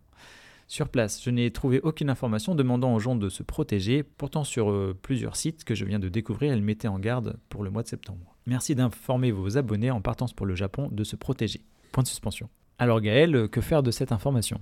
Sur 0.68 0.88
place, 0.88 1.22
je 1.22 1.30
n'ai 1.30 1.50
trouvé 1.50 1.80
aucune 1.82 2.08
information 2.08 2.54
demandant 2.54 2.94
aux 2.94 2.98
gens 2.98 3.14
de 3.14 3.28
se 3.28 3.42
protéger. 3.42 4.02
Pourtant, 4.02 4.42
sur 4.44 4.70
euh, 4.70 4.96
plusieurs 5.00 5.36
sites 5.36 5.64
que 5.64 5.74
je 5.74 5.84
viens 5.84 5.98
de 5.98 6.08
découvrir, 6.08 6.54
ils 6.54 6.62
mettaient 6.62 6.88
en 6.88 6.98
garde 6.98 7.36
pour 7.50 7.62
le 7.62 7.70
mois 7.70 7.82
de 7.82 7.88
septembre. 7.88 8.36
Merci 8.46 8.74
d'informer 8.74 9.32
vos 9.32 9.58
abonnés 9.58 9.90
en 9.90 10.00
partance 10.00 10.32
pour 10.32 10.46
le 10.46 10.54
Japon 10.54 10.88
de 10.90 11.04
se 11.04 11.14
protéger. 11.16 11.60
Point 11.92 12.02
de 12.04 12.08
suspension. 12.08 12.48
Alors 12.78 13.00
Gaël, 13.00 13.48
que 13.48 13.60
faire 13.60 13.82
de 13.82 13.90
cette 13.90 14.12
information? 14.12 14.60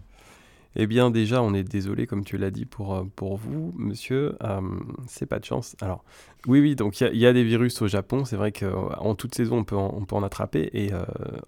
Eh 0.77 0.87
bien, 0.87 1.11
déjà, 1.11 1.43
on 1.43 1.53
est 1.53 1.65
désolé, 1.65 2.07
comme 2.07 2.25
tu 2.25 2.39
l'as 2.39 2.53
dit, 2.53 2.65
pour, 2.65 2.95
euh, 2.95 3.05
vous, 3.21 3.73
monsieur. 3.77 4.37
Euh, 4.43 4.61
c'est 5.09 5.27
pas 5.27 5.41
de 5.41 5.45
chance. 5.45 5.75
Alors, 5.81 6.05
oui, 6.47 6.61
oui, 6.61 6.77
donc 6.77 7.01
il 7.01 7.17
y 7.17 7.27
a- 7.27 7.33
des 7.33 7.43
virus 7.43 7.83
au 7.83 7.89
Japon. 7.89 8.25
C'est 8.25 8.37
vrai 8.37 8.53
qu'en 8.53 9.15
toute 9.17 9.35
saison, 9.35 9.59
on 9.59 9.65
peut 9.65 9.77
en, 9.77 10.23
attraper, 10.23 10.71
et 10.73 10.91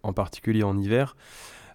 en 0.03 0.13
particulier 0.13 0.65
en 0.65 0.77
hiver. 0.77 1.17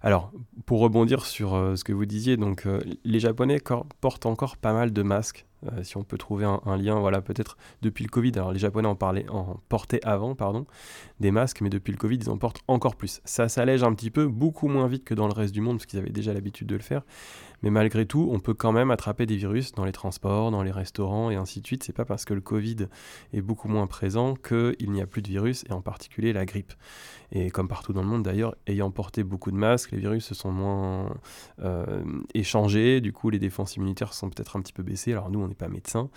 Alors, 0.02 0.32
pour 0.64 0.80
rebondir 0.80 1.26
sur 1.26 1.54
euh, 1.54 1.76
ce 1.76 1.84
que 1.84 1.92
vous 1.92 2.06
disiez, 2.06 2.36
donc 2.36 2.66
euh, 2.66 2.80
les 3.04 3.20
Japonais 3.20 3.60
portent 4.00 4.26
encore 4.26 4.56
pas 4.56 4.72
mal 4.72 4.92
de 4.92 5.02
masques. 5.02 5.47
Euh, 5.66 5.82
si 5.82 5.96
on 5.96 6.04
peut 6.04 6.18
trouver 6.18 6.44
un, 6.44 6.76
lien, 6.76 6.98
voilà, 7.00 7.20
peut-être 7.20 7.56
depuis 7.82 8.04
le 8.04 8.10
Covid. 8.10 8.32
Alors, 8.36 8.52
les 8.52 8.58
Japonais 8.58 8.88
en, 8.88 9.60
portaient 9.68 10.04
avant, 10.04 10.34
pardon, 10.34 10.66
des 11.20 11.30
masques, 11.30 11.60
mais 11.60 11.70
depuis 11.70 11.92
le 11.92 11.98
Covid, 11.98 12.16
ils 12.16 12.30
en 12.30 12.38
portent 12.38 12.62
encore 12.68 12.96
plus. 12.96 13.20
Ça 13.24 13.48
s'allège 13.48 13.82
un 13.82 13.94
petit 13.94 14.10
peu, 14.10 14.26
beaucoup 14.26 14.68
moins 14.68 14.86
vite 14.86 15.04
que 15.04 15.14
dans 15.14 15.26
le 15.26 15.32
reste 15.32 15.54
du 15.54 15.60
monde, 15.60 15.78
parce 15.78 15.86
qu'ils 15.86 15.98
avaient 15.98 16.10
déjà 16.10 16.32
l'habitude 16.32 16.66
de 16.66 16.76
le 16.76 16.82
faire. 16.82 17.02
Mais 17.62 17.70
malgré 17.70 18.06
tout, 18.06 18.28
on 18.30 18.38
peut 18.38 18.54
quand 18.54 18.70
même 18.70 18.90
attraper 18.90 19.26
des 19.26 19.36
virus 19.36 19.72
dans 19.72 19.84
les 19.84 19.92
transports, 19.92 20.50
dans 20.52 20.62
les 20.62 20.70
restaurants 20.70 21.30
et 21.30 21.34
ainsi 21.34 21.60
de 21.60 21.66
suite. 21.66 21.82
C'est 21.82 21.92
pas 21.92 22.04
parce 22.04 22.24
que 22.24 22.34
le 22.34 22.40
Covid 22.40 22.86
est 23.32 23.40
beaucoup 23.40 23.68
moins 23.68 23.88
présent 23.88 24.34
qu'il 24.34 24.90
n'y 24.92 25.00
a 25.00 25.06
plus 25.06 25.22
de 25.22 25.28
virus, 25.28 25.64
et 25.68 25.72
en 25.72 25.82
particulier 25.82 26.32
la 26.32 26.46
grippe. 26.46 26.72
Et 27.30 27.50
comme 27.50 27.68
partout 27.68 27.92
dans 27.92 28.02
le 28.02 28.08
monde 28.08 28.22
d'ailleurs, 28.22 28.54
ayant 28.66 28.90
porté 28.90 29.22
beaucoup 29.22 29.50
de 29.50 29.56
masques, 29.56 29.90
les 29.90 29.98
virus 29.98 30.24
se 30.24 30.34
sont 30.34 30.50
moins 30.50 31.14
euh, 31.60 32.02
échangés, 32.32 33.00
du 33.00 33.12
coup 33.12 33.28
les 33.28 33.38
défenses 33.38 33.76
immunitaires 33.76 34.14
sont 34.14 34.30
peut-être 34.30 34.56
un 34.56 34.60
petit 34.60 34.72
peu 34.72 34.82
baissées. 34.82 35.12
Alors 35.12 35.30
nous, 35.30 35.40
on 35.40 35.47
n'est 35.48 35.54
pas 35.54 35.68
médecins, 35.68 36.08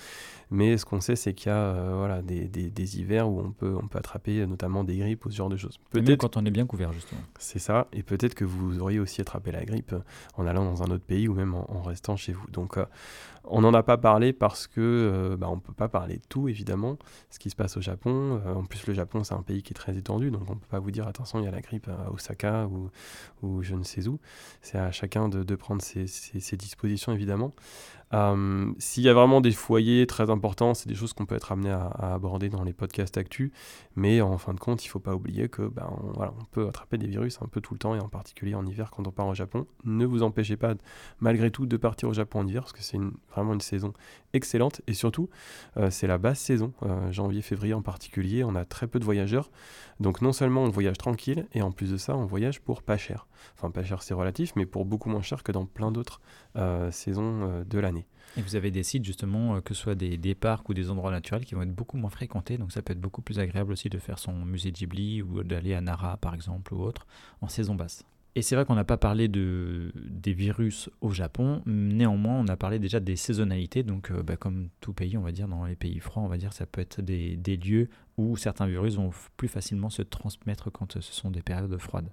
mais 0.49 0.77
ce 0.77 0.85
qu'on 0.85 1.01
sait, 1.01 1.15
c'est 1.15 1.33
qu'il 1.33 1.47
y 1.49 1.53
a 1.53 1.57
euh, 1.57 1.95
voilà, 1.97 2.21
des, 2.21 2.47
des- 2.47 2.69
des 2.69 2.99
hivers 2.99 3.29
où 3.29 3.39
on 3.41 3.51
peut, 3.51 3.75
on 3.81 3.87
peut 3.87 3.97
attraper 3.99 4.41
euh, 4.41 4.45
notamment 4.45 4.83
des 4.83 4.97
grippes 4.97 5.25
ou 5.25 5.31
ce 5.31 5.37
genre 5.37 5.49
de 5.49 5.57
choses. 5.57 5.79
Peut-être 5.89 6.19
quand 6.19 6.37
on 6.37 6.45
est 6.45 6.51
bien 6.51 6.65
couvert, 6.65 6.93
justement. 6.93 7.21
c'est 7.39 7.59
ça, 7.59 7.87
et 7.93 8.03
peut-être 8.03 8.35
que 8.35 8.45
vous 8.45 8.79
auriez 8.79 8.99
aussi 8.99 9.21
attrapé 9.21 9.51
la 9.51 9.63
grippe 9.65 9.95
en 10.37 10.45
allant 10.45 10.65
dans 10.65 10.83
un 10.83 10.87
autre 10.91 11.03
pays 11.03 11.27
ou 11.27 11.33
même 11.33 11.55
en, 11.55 11.69
en 11.71 11.81
restant 11.81 12.15
chez 12.17 12.33
vous. 12.33 12.45
Donc 12.51 12.77
euh, 12.77 12.85
on 13.43 13.61
n'en 13.61 13.73
a 13.73 13.81
pas 13.81 13.97
parlé 13.97 14.33
parce 14.33 14.67
que 14.67 14.79
euh, 14.81 15.35
bah, 15.37 15.47
on 15.49 15.55
ne 15.55 15.61
peut 15.61 15.73
pas 15.73 15.89
parler 15.89 16.17
de 16.17 16.21
tout 16.29 16.47
évidemment, 16.47 16.97
ce 17.31 17.39
qui 17.39 17.49
se 17.49 17.55
passe 17.55 17.75
au 17.77 17.81
Japon. 17.81 18.39
Euh, 18.45 18.53
en 18.53 18.65
plus 18.65 18.85
le 18.87 18.93
Japon 18.93 19.23
c'est 19.23 19.33
un 19.33 19.41
pays 19.41 19.63
qui 19.63 19.71
est 19.71 19.75
très 19.75 19.97
étendu, 19.97 20.29
donc 20.31 20.43
on 20.47 20.55
ne 20.55 20.59
peut 20.59 20.67
pas 20.69 20.79
vous 20.79 20.91
dire 20.91 21.07
attention 21.07 21.39
il 21.39 21.45
y 21.45 21.47
a 21.47 21.51
la 21.51 21.61
grippe 21.61 21.87
à 21.87 22.11
Osaka 22.11 22.67
ou, 22.67 22.89
ou 23.41 23.63
je 23.63 23.73
ne 23.75 23.83
sais 23.83 24.07
où. 24.07 24.19
C'est 24.61 24.77
à 24.77 24.91
chacun 24.91 25.27
de, 25.29 25.43
de 25.43 25.55
prendre 25.55 25.81
ses, 25.81 26.05
ses- 26.07 26.39
ses 26.39 26.57
dispositions 26.57 27.13
évidemment. 27.13 27.51
Euh, 28.13 28.73
S'il 28.77 29.03
y 29.03 29.09
a 29.09 29.13
vraiment 29.13 29.41
des 29.41 29.51
foyers 29.51 30.05
très 30.05 30.29
importants, 30.29 30.73
c'est 30.73 30.89
des 30.89 30.95
choses 30.95 31.13
qu'on 31.13 31.25
peut 31.25 31.35
être 31.35 31.51
amené 31.51 31.69
à, 31.69 31.87
aborder 32.13 32.49
dans 32.49 32.63
les 32.63 32.73
podcasts 32.73 33.17
actu. 33.17 33.51
Mais 33.95 34.21
en 34.21 34.37
fin 34.37 34.53
de 34.53 34.59
compte, 34.59 34.83
il 34.83 34.87
ne 34.87 34.91
faut 34.91 34.99
pas 34.99 35.15
oublier 35.15 35.49
que 35.49 35.63
ben, 35.63 35.87
on, 36.15 36.45
peut 36.51 36.67
attraper 36.67 36.97
des 36.97 37.07
virus 37.07 37.39
un 37.41 37.47
peu 37.47 37.61
tout 37.61 37.73
le 37.73 37.79
temps, 37.79 37.95
et 37.95 37.99
en 37.99 38.09
particulier 38.09 38.55
en 38.55 38.65
hiver 38.65 38.91
quand 38.91 39.07
on 39.07 39.11
part 39.11 39.27
au 39.27 39.35
Japon. 39.35 39.65
Ne 39.83 40.05
vous 40.05 40.23
empêchez 40.23 40.57
pas, 40.57 40.73
malgré 41.19 41.51
tout, 41.51 41.65
de 41.65 41.77
partir 41.77 42.09
au 42.09 42.13
Japon 42.13 42.39
en 42.39 42.47
hiver, 42.47 42.63
parce 42.63 42.73
que 42.73 42.83
c'est 42.83 42.99
vraiment 43.33 43.53
une 43.53 43.61
saison 43.61 43.93
excellente. 44.33 44.81
Et 44.87 44.93
surtout, 44.93 45.29
euh, 45.77 45.89
c'est 45.89 46.07
la 46.07 46.17
basse 46.17 46.39
saison, 46.39 46.73
euh, 46.83 47.11
janvier-février 47.11 47.73
en 47.73 47.81
particulier. 47.81 48.43
On 48.43 48.55
a 48.55 48.65
très 48.65 48.87
peu 48.87 48.99
de 48.99 49.05
voyageurs. 49.05 49.51
Donc 49.99 50.21
non 50.21 50.33
seulement 50.33 50.63
on 50.63 50.69
voyage 50.69 50.97
tranquille, 50.97 51.47
et 51.53 51.61
en 51.61 51.71
plus 51.71 51.91
de 51.91 51.97
ça, 51.97 52.15
on 52.15 52.25
voyage 52.25 52.61
pour 52.61 52.81
pas 52.81 52.97
cher. 52.97 53.27
Enfin, 53.55 53.71
pas 53.71 53.83
cher, 53.83 54.03
c'est 54.03 54.13
relatif, 54.13 54.53
mais 54.55 54.65
pour 54.65 54.85
beaucoup 54.85 55.09
moins 55.09 55.21
cher 55.21 55.43
que 55.43 55.51
dans 55.51 55.65
plein 55.65 55.91
d'autres 55.91 56.21
saisons 56.91 57.63
de 57.65 57.79
l'année. 57.79 58.00
Et 58.37 58.41
vous 58.41 58.55
avez 58.55 58.71
des 58.71 58.83
sites 58.83 59.03
justement, 59.03 59.55
euh, 59.55 59.61
que 59.61 59.73
ce 59.73 59.81
soit 59.81 59.95
des, 59.95 60.35
parcs 60.35 60.67
ou 60.69 60.73
des 60.73 60.89
endroits 60.89 61.11
naturels 61.11 61.45
qui 61.45 61.55
vont 61.55 61.63
être 61.63 61.75
beaucoup 61.75 61.97
moins 61.97 62.09
fréquentés, 62.09 62.57
donc 62.57 62.71
ça 62.71 62.81
peut 62.81 62.93
être 62.93 63.01
beaucoup 63.01 63.21
plus 63.21 63.39
agréable 63.39 63.71
aussi 63.71 63.89
de 63.89 63.97
faire 63.97 64.19
son 64.19 64.33
musée 64.33 64.71
Ghibli 64.71 65.21
ou 65.21 65.43
d'aller 65.43 65.73
à 65.73 65.81
Nara 65.81 66.17
par 66.17 66.33
exemple 66.33 66.73
ou 66.73 66.81
autre 66.81 67.05
en 67.41 67.47
saison 67.47 67.75
basse. 67.75 68.05
Et 68.33 68.41
c'est 68.41 68.55
vrai 68.55 68.63
qu'on 68.63 68.75
n'a 68.75 68.85
pas 68.85 68.95
parlé 68.95 69.27
de, 69.27 69.91
des 69.95 70.31
virus 70.31 70.89
au 71.01 71.11
Japon, 71.11 71.61
néanmoins 71.65 72.39
on 72.39 72.47
a 72.47 72.55
parlé 72.55 72.79
déjà 72.79 73.01
des 73.01 73.17
saisonnalités, 73.17 73.83
donc 73.83 74.09
euh, 74.09 74.23
bah, 74.23 74.37
comme 74.37 74.69
tout 74.79 74.93
pays 74.93 75.17
on 75.17 75.21
va 75.21 75.33
dire, 75.33 75.49
dans 75.49 75.65
les 75.65 75.75
pays 75.75 75.99
froids 75.99 76.23
on 76.23 76.27
va 76.27 76.37
dire, 76.37 76.53
ça 76.53 76.65
peut 76.65 76.79
être 76.79 77.01
des, 77.01 77.35
des 77.35 77.57
lieux 77.57 77.89
où 78.17 78.37
certains 78.37 78.67
virus 78.67 78.95
vont 78.95 79.09
plus 79.35 79.49
facilement 79.49 79.89
se 79.89 80.01
transmettre 80.01 80.71
quand 80.71 80.95
euh, 80.95 81.01
ce 81.01 81.13
sont 81.13 81.29
des 81.29 81.41
périodes 81.41 81.77
froides. 81.77 82.09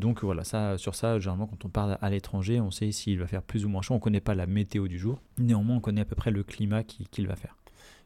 Donc 0.00 0.24
voilà, 0.24 0.42
ça, 0.44 0.78
sur 0.78 0.94
ça, 0.94 1.18
généralement, 1.18 1.46
quand 1.46 1.64
on 1.64 1.68
part 1.68 1.98
à 2.00 2.10
l'étranger, 2.10 2.60
on 2.60 2.70
sait 2.70 2.90
s'il 2.90 3.18
va 3.18 3.26
faire 3.26 3.42
plus 3.42 3.64
ou 3.64 3.68
moins 3.68 3.82
chaud. 3.82 3.94
On 3.94 3.98
ne 3.98 4.02
connaît 4.02 4.20
pas 4.20 4.34
la 4.34 4.46
météo 4.46 4.88
du 4.88 4.98
jour. 4.98 5.20
Néanmoins, 5.38 5.76
on 5.76 5.80
connaît 5.80 6.00
à 6.00 6.04
peu 6.04 6.16
près 6.16 6.30
le 6.30 6.42
climat 6.42 6.82
qui- 6.82 7.06
qu'il 7.06 7.26
va 7.26 7.36
faire. 7.36 7.56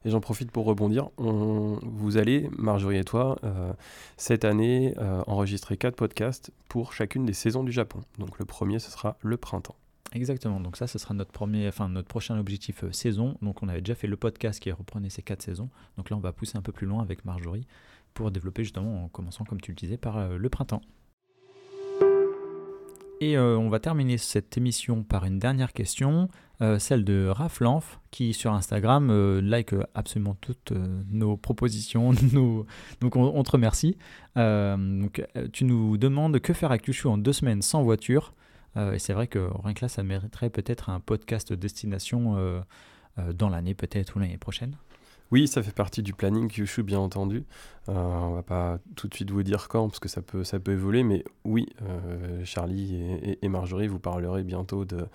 Et 0.04 0.10
j'en 0.10 0.20
profite 0.20 0.50
pour 0.50 0.66
rebondir. 0.66 1.08
On, 1.16 1.78
vous 1.82 2.18
allez, 2.18 2.50
Marjorie 2.58 2.98
et 2.98 3.04
toi, 3.04 3.38
euh, 3.44 3.72
cette 4.18 4.44
année, 4.44 4.94
euh, 4.98 5.22
enregistrer 5.26 5.78
quatre 5.78 5.96
podcasts 5.96 6.52
pour 6.68 6.92
chacune 6.92 7.24
des 7.24 7.32
saisons 7.32 7.64
du 7.64 7.72
Japon. 7.72 8.00
Donc 8.18 8.38
le 8.38 8.44
premier, 8.44 8.78
ce 8.80 8.90
sera 8.90 9.16
le 9.22 9.38
printemps. 9.38 9.76
Exactement. 10.12 10.60
Donc 10.60 10.76
ça, 10.76 10.86
ce 10.86 10.98
sera 10.98 11.14
notre 11.14 11.32
premier, 11.32 11.66
enfin 11.68 11.88
notre 11.88 12.08
prochain 12.08 12.38
objectif 12.38 12.84
euh, 12.84 12.92
saison. 12.92 13.38
Donc 13.40 13.62
on 13.62 13.68
avait 13.68 13.80
déjà 13.80 13.94
fait 13.94 14.06
le 14.06 14.16
podcast 14.18 14.60
qui 14.60 14.70
reprenait 14.70 15.10
ces 15.10 15.22
quatre 15.22 15.42
saisons. 15.42 15.70
Donc 15.96 16.10
là, 16.10 16.16
on 16.16 16.20
va 16.20 16.32
pousser 16.32 16.58
un 16.58 16.62
peu 16.62 16.72
plus 16.72 16.86
loin 16.86 17.00
avec 17.00 17.24
Marjorie 17.24 17.66
pour 18.12 18.30
développer 18.30 18.62
justement 18.62 19.04
en 19.04 19.08
commençant 19.08 19.44
comme 19.44 19.60
tu 19.60 19.70
le 19.70 19.76
disais 19.76 19.96
par 19.96 20.28
le 20.28 20.48
printemps. 20.50 20.82
Et 23.20 23.38
on 23.38 23.68
va 23.70 23.78
terminer 23.78 24.18
cette 24.18 24.56
émission 24.56 25.02
par 25.02 25.24
une 25.24 25.38
dernière 25.38 25.72
question, 25.72 26.28
celle 26.78 27.04
de 27.04 27.28
Raph 27.28 27.60
Lanf, 27.60 28.00
qui 28.10 28.34
sur 28.34 28.52
Instagram 28.52 29.38
like 29.40 29.74
absolument 29.94 30.36
toutes 30.40 30.72
nos 31.10 31.36
propositions. 31.36 32.12
Donc 33.00 33.16
on, 33.16 33.42
te 33.42 33.50
remercie. 33.50 33.96
donc, 34.36 35.24
tu 35.52 35.64
nous 35.64 35.96
demandes 35.96 36.38
que 36.40 36.52
faire 36.52 36.70
à 36.70 36.78
Kyushu 36.78 37.08
en 37.08 37.16
deux 37.16 37.32
semaines 37.32 37.62
sans 37.62 37.82
voiture. 37.82 38.34
et 38.76 38.98
c'est 38.98 39.12
vrai 39.14 39.26
que 39.26 39.48
rien 39.62 39.74
que 39.74 39.82
là, 39.82 39.88
ça 39.88 40.02
mériterait 40.02 40.50
peut-être 40.50 40.90
un 40.90 41.00
podcast 41.00 41.52
destination 41.52 42.62
dans 43.32 43.48
l'année 43.48 43.74
peut-être 43.74 44.16
ou 44.16 44.18
l'année 44.18 44.38
prochaine. 44.38 44.76
Oui, 45.34 45.48
ça 45.48 45.64
fait 45.64 45.74
partie 45.74 46.04
du 46.04 46.12
planning 46.12 46.46
Kyushu, 46.46 46.84
bien 46.84 47.00
entendu. 47.00 47.44
Euh, 47.88 47.92
on 47.92 48.34
va 48.34 48.44
pas 48.44 48.78
tout 48.94 49.08
de 49.08 49.14
suite 49.16 49.32
vous 49.32 49.42
dire 49.42 49.66
quand, 49.66 49.88
parce 49.88 49.98
que 49.98 50.08
ça 50.08 50.22
peut, 50.22 50.44
ça 50.44 50.60
peut 50.60 50.70
évoluer, 50.70 51.02
mais 51.02 51.24
oui, 51.44 51.66
euh, 51.82 52.44
Charlie 52.44 53.02
et, 53.42 53.48
Marjorie 53.48 53.88
vous 53.88 53.98
parlerez 53.98 54.44
bientôt 54.44 54.84
de, 54.84 55.08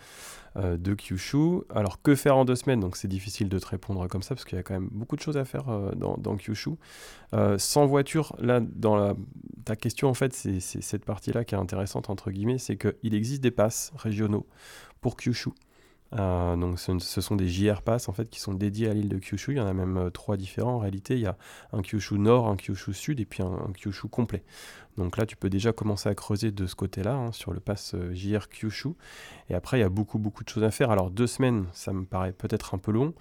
euh, 0.57 0.75
de 0.75 0.93
Kyushu. 0.93 1.61
Alors, 1.73 2.01
que 2.01 2.15
faire 2.15 2.35
en 2.35 2.43
deux 2.43 2.57
semaines? 2.57 2.81
Donc, 2.81 2.97
c'est 2.97 3.07
difficile 3.07 3.47
de 3.47 3.57
te 3.59 3.67
répondre 3.67 4.05
comme 4.09 4.21
ça, 4.21 4.35
parce 4.35 4.43
qu'il 4.43 4.57
y 4.57 4.59
a 4.59 4.63
quand 4.63 4.73
même 4.73 4.89
beaucoup 4.91 5.15
de 5.15 5.21
choses 5.21 5.37
à 5.37 5.45
faire 5.45 5.63
dans, 5.95 6.17
dans 6.17 6.35
Kyushu. 6.35 6.71
sans 7.57 7.85
voiture, 7.85 8.35
là, 8.39 8.59
dans 8.59 8.97
la, 8.97 9.15
ta 9.63 9.77
question, 9.77 10.09
en 10.09 10.13
fait, 10.13 10.33
c'est 10.33 10.59
cette 10.59 11.05
partie-là 11.05 11.45
qui 11.45 11.55
est 11.55 11.57
intéressante, 11.57 12.09
entre 12.09 12.29
guillemets, 12.29 12.57
c'est 12.57 12.75
qu'il 12.75 13.13
existe 13.13 13.41
des 13.41 13.51
passes 13.51 13.93
régionaux 13.95 14.45
pour 14.99 15.15
Kyushu. 15.15 15.51
Euh, 16.17 16.55
donc 16.55 16.79
ce, 16.79 17.21
sont 17.21 17.35
des 17.35 17.47
JR 17.47 17.83
Pass 17.83 18.09
en 18.09 18.13
fait 18.13 18.29
qui 18.29 18.39
sont 18.39 18.53
dédiés 18.53 18.89
à 18.89 18.93
l'île 18.93 19.09
de 19.09 19.19
Kyushu. 19.19 19.53
Il 19.53 19.57
y 19.57 19.61
en 19.61 19.67
a 19.67 19.73
même 19.73 19.97
euh, 19.97 20.09
trois 20.09 20.37
différents 20.37 20.75
en 20.75 20.79
réalité. 20.79 21.15
Il 21.15 21.21
y 21.21 21.27
a 21.27 21.37
un 21.71 21.81
Kyushu 21.81 22.17
Nord, 22.17 22.47
un 22.47 22.55
Kyushu 22.55 22.93
Sud 22.93 23.19
et 23.19 23.25
puis 23.25 23.43
un 23.43 23.71
Kyushu 23.73 24.07
complet. 24.07 24.43
Donc 24.99 25.15
là, 25.15 25.25
tu 25.25 25.37
peux 25.37 25.49
déjà 25.49 25.71
commencer 25.71 26.09
à 26.09 26.15
creuser 26.15 26.51
de 26.51 26.67
ce 26.67 26.75
côté-là, 26.75 27.13
hein, 27.15 27.31
sur 27.31 27.53
le 27.53 27.61
pass 27.61 27.93
euh, 27.95 28.13
JR 28.13 28.49
Kyushu. 28.49 28.89
Et 29.49 29.55
après, 29.55 29.77
il 29.77 29.81
y 29.81 29.85
a 29.85 29.89
beaucoup, 29.89 30.19
beaucoup 30.19 30.43
de 30.43 30.49
choses 30.49 30.63
à 30.63 30.71
faire. 30.71 30.91
Alors, 30.91 31.09
deux 31.09 31.25
semaines, 31.25 31.67
ça 31.71 31.93
me 31.93 32.03
paraît 32.03 32.33
peut-être 32.33 32.75
un 32.75 32.79
peu 32.79 32.91
long. 32.91 33.13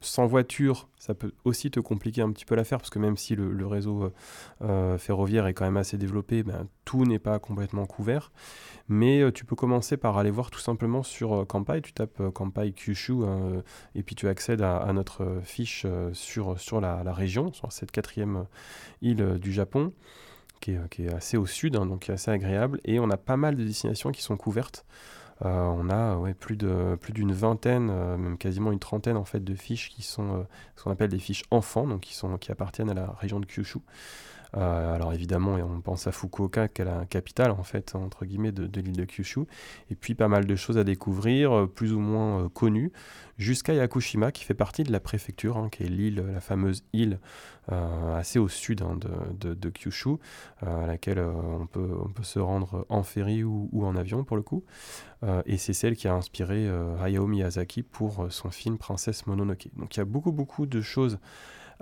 Sans 0.00 0.26
voiture, 0.26 0.88
ça 1.02 1.14
peut 1.14 1.32
aussi 1.44 1.68
te 1.68 1.80
compliquer 1.80 2.22
un 2.22 2.30
petit 2.30 2.44
peu 2.44 2.54
l'affaire, 2.54 2.78
parce 2.78 2.88
que 2.88 3.00
même 3.00 3.16
si 3.16 3.34
le, 3.34 3.66
réseau 3.66 4.04
euh, 4.04 4.12
euh, 4.62 4.98
ferroviaire 4.98 5.48
est 5.48 5.52
quand 5.52 5.64
même 5.64 5.76
assez 5.76 5.98
développé, 5.98 6.44
ben, 6.44 6.68
tout 6.84 7.04
n'est 7.04 7.18
pas 7.18 7.40
complètement 7.40 7.86
couvert. 7.86 8.30
Mais 8.86 9.32
tu 9.32 9.44
peux 9.44 9.56
commencer 9.56 9.96
par 9.96 10.16
aller 10.16 10.30
voir 10.30 10.52
tout 10.52 10.60
simplement 10.60 11.02
sur 11.02 11.44
Kampai. 11.46 11.82
Tu 11.82 11.92
tapes 11.92 12.22
Kampai 12.32 12.72
Kyushu, 12.72 13.14
et 13.96 14.02
puis 14.04 14.14
tu 14.14 14.28
accèdes 14.28 14.62
à, 14.62 14.92
notre 14.92 15.40
fiche 15.42 15.86
sur, 16.12 16.60
sur 16.60 16.80
la, 16.80 17.02
la, 17.02 17.12
région, 17.12 17.52
sur 17.52 17.72
cette 17.72 17.90
quatrième 17.90 18.46
île 19.00 19.38
du 19.40 19.52
Japon 19.52 19.92
qui 20.60 21.02
est, 21.02 21.12
assez 21.12 21.36
au 21.36 21.46
sud, 21.46 21.76
hein, 21.76 21.86
donc 21.86 22.02
qui 22.02 22.10
est 22.10 22.14
assez 22.14 22.30
agréable. 22.30 22.80
Et 22.84 23.00
on 23.00 23.10
a 23.10 23.16
pas 23.16 23.36
mal 23.36 23.56
de 23.56 23.64
destinations 23.64 24.12
qui 24.12 24.22
sont 24.22 24.36
couvertes. 24.36 24.86
Euh, 25.44 25.48
on 25.48 25.90
a 25.90 26.34
plus 26.34 26.56
d'une 26.56 27.32
vingtaine, 27.32 27.90
euh, 27.90 28.16
même 28.16 28.38
quasiment 28.38 28.70
une 28.70 28.78
trentaine 28.78 29.16
en 29.16 29.24
fait 29.24 29.42
de 29.42 29.54
fiches 29.54 29.90
qui 29.90 30.02
sont 30.02 30.36
euh, 30.36 30.42
ce 30.76 30.84
qu'on 30.84 30.90
appelle 30.90 31.10
des 31.10 31.18
fiches 31.18 31.42
enfants, 31.50 31.86
donc 31.86 32.02
qui 32.02 32.52
appartiennent 32.52 32.90
à 32.90 32.94
la 32.94 33.12
région 33.12 33.40
de 33.40 33.46
Kyushu. 33.46 33.80
Euh, 34.56 34.94
alors 34.94 35.12
évidemment, 35.12 35.54
on 35.54 35.80
pense 35.80 36.06
à 36.06 36.12
Fukuoka, 36.12 36.68
qui 36.68 36.82
est 36.82 36.84
la 36.84 37.06
capitale 37.06 37.50
en 37.52 37.62
fait 37.62 37.94
entre 37.94 38.24
guillemets 38.26 38.52
de, 38.52 38.80
l'île 38.80 38.96
de 38.96 39.04
Kyushu, 39.04 39.40
et 39.90 39.94
puis 39.94 40.14
pas 40.14 40.28
mal 40.28 40.44
de 40.46 40.56
choses 40.56 40.78
à 40.78 40.84
découvrir, 40.84 41.52
euh, 41.52 41.66
plus 41.66 41.92
ou 41.92 42.00
moins 42.00 42.44
euh, 42.44 42.48
connues, 42.48 42.92
jusqu'à 43.38 43.72
Yakushima, 43.72 44.30
qui 44.30 44.44
fait 44.44 44.54
partie 44.54 44.84
de 44.84 44.92
la 44.92 45.00
préfecture, 45.00 45.56
hein, 45.56 45.68
qui 45.70 45.84
est 45.84 45.88
l'île, 45.88 46.24
la 46.32 46.40
fameuse 46.40 46.84
île 46.92 47.18
assez 47.68 48.40
au 48.40 48.48
sud 48.48 48.82
hein, 48.82 48.98
de, 49.38 49.70
Kyushu, 49.70 50.16
à 50.60 50.84
laquelle 50.84 51.20
on 51.20 51.66
peut, 51.66 51.90
on, 52.04 52.08
peut, 52.08 52.24
se 52.24 52.40
rendre 52.40 52.84
en 52.88 53.04
ferry 53.04 53.44
ou, 53.44 53.68
en 53.84 53.94
avion 53.94 54.24
pour 54.24 54.36
le 54.36 54.42
coup. 54.42 54.64
et 55.46 55.56
c'est 55.58 55.72
celle 55.72 55.94
qui 55.94 56.08
a 56.08 56.14
inspiré 56.14 56.68
Hayao 57.00 57.28
Miyazaki 57.28 57.84
pour 57.84 58.26
son 58.30 58.50
film 58.50 58.78
Princesse 58.78 59.28
Mononoke. 59.28 59.68
Donc 59.76 59.94
il 59.94 60.00
y 60.00 60.02
a 60.02 60.04
beaucoup 60.04 60.32
beaucoup 60.32 60.66
de 60.66 60.80
choses 60.80 61.20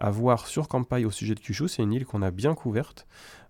à 0.01 0.11
voir 0.11 0.47
sur 0.47 0.67
Kampai 0.67 1.05
au 1.05 1.11
sujet 1.11 1.35
de 1.35 1.41
Kyushu. 1.41 1.69
C'est 1.69 1.83
une 1.83 1.93
île 1.93 2.07
qu'on 2.07 2.23
a 2.23 2.31
bien 2.31 2.55
couverte 2.55 3.07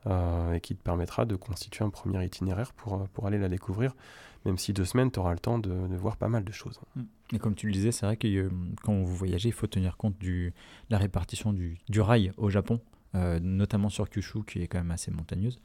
euh, 0.07 0.55
et 0.55 0.61
qui 0.61 0.75
te 0.75 0.83
permettra 0.83 1.25
de 1.25 1.37
constituer 1.37 1.85
un 1.85 1.91
premier 1.91 2.25
itinéraire 2.25 2.73
pour, 2.73 2.95
euh, 2.95 3.05
pour 3.15 3.27
aller 3.27 3.39
la 3.39 3.49
découvrir. 3.49 3.95
Même 4.45 4.59
si 4.59 4.73
deux 4.73 4.85
semaines, 4.85 5.11
tu 5.11 5.21
auras 5.21 5.33
le 5.33 5.39
temps 5.39 5.59
de, 5.59 5.71
voir 5.97 6.17
pas 6.17 6.29
mal 6.29 6.45
de 6.45 6.53
choses. 6.53 6.81
Mm. 6.97 7.03
Et 7.35 7.39
comme 7.39 7.55
tu 7.55 7.67
le 7.67 7.73
disais, 7.73 7.93
c'est 7.93 8.05
vrai 8.05 8.17
que 8.17 8.27
euh, 8.27 8.51
quand 8.83 8.95
vous 8.95 9.15
voyagez, 9.15 9.51
il 9.51 9.53
faut 9.53 9.69
tenir 9.69 9.97
compte 9.97 10.19
de 10.19 10.53
la 10.91 10.99
répartition 10.99 11.53
du, 11.53 11.79
du 11.89 12.01
rail 12.01 12.33
au 12.37 12.51
Japon, 12.51 12.81
notamment 13.15 13.89
sur 13.89 14.09
Kyushu, 14.09 14.45
qui 14.45 14.63
est 14.63 14.69
quand 14.69 14.79
même 14.79 14.91
assez 14.93 15.11
montagneuse. 15.11 15.59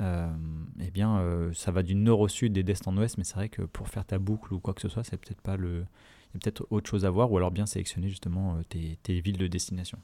eh 0.00 0.90
bien, 0.90 1.50
ça 1.54 1.72
va 1.72 1.82
du 1.82 1.94
nord 1.94 2.20
au 2.20 2.28
sud 2.28 2.56
et 2.58 2.62
d'est 2.62 2.86
en 2.86 2.96
ouest, 2.98 3.16
mais 3.16 3.24
c'est 3.24 3.34
vrai 3.34 3.48
que 3.48 3.62
pour 3.62 3.88
faire 3.88 4.04
ta 4.04 4.18
boucle 4.18 4.52
ou 4.52 4.60
quoi 4.60 4.74
que 4.74 4.82
ce 4.82 4.88
soit, 4.88 5.02
c'est 5.02 5.16
peut-être 5.16 5.40
pas 5.40 5.56
le, 5.56 5.86
peut-être 6.34 6.66
autre 6.68 6.90
chose 6.90 7.06
à 7.06 7.10
voir, 7.10 7.32
ou 7.32 7.38
alors 7.38 7.50
bien 7.50 7.64
sélectionner 7.64 8.10
justement 8.10 8.60
tes, 8.68 8.98
tes 9.02 9.22
villes 9.22 9.38
de 9.38 9.46
destination. 9.46 9.98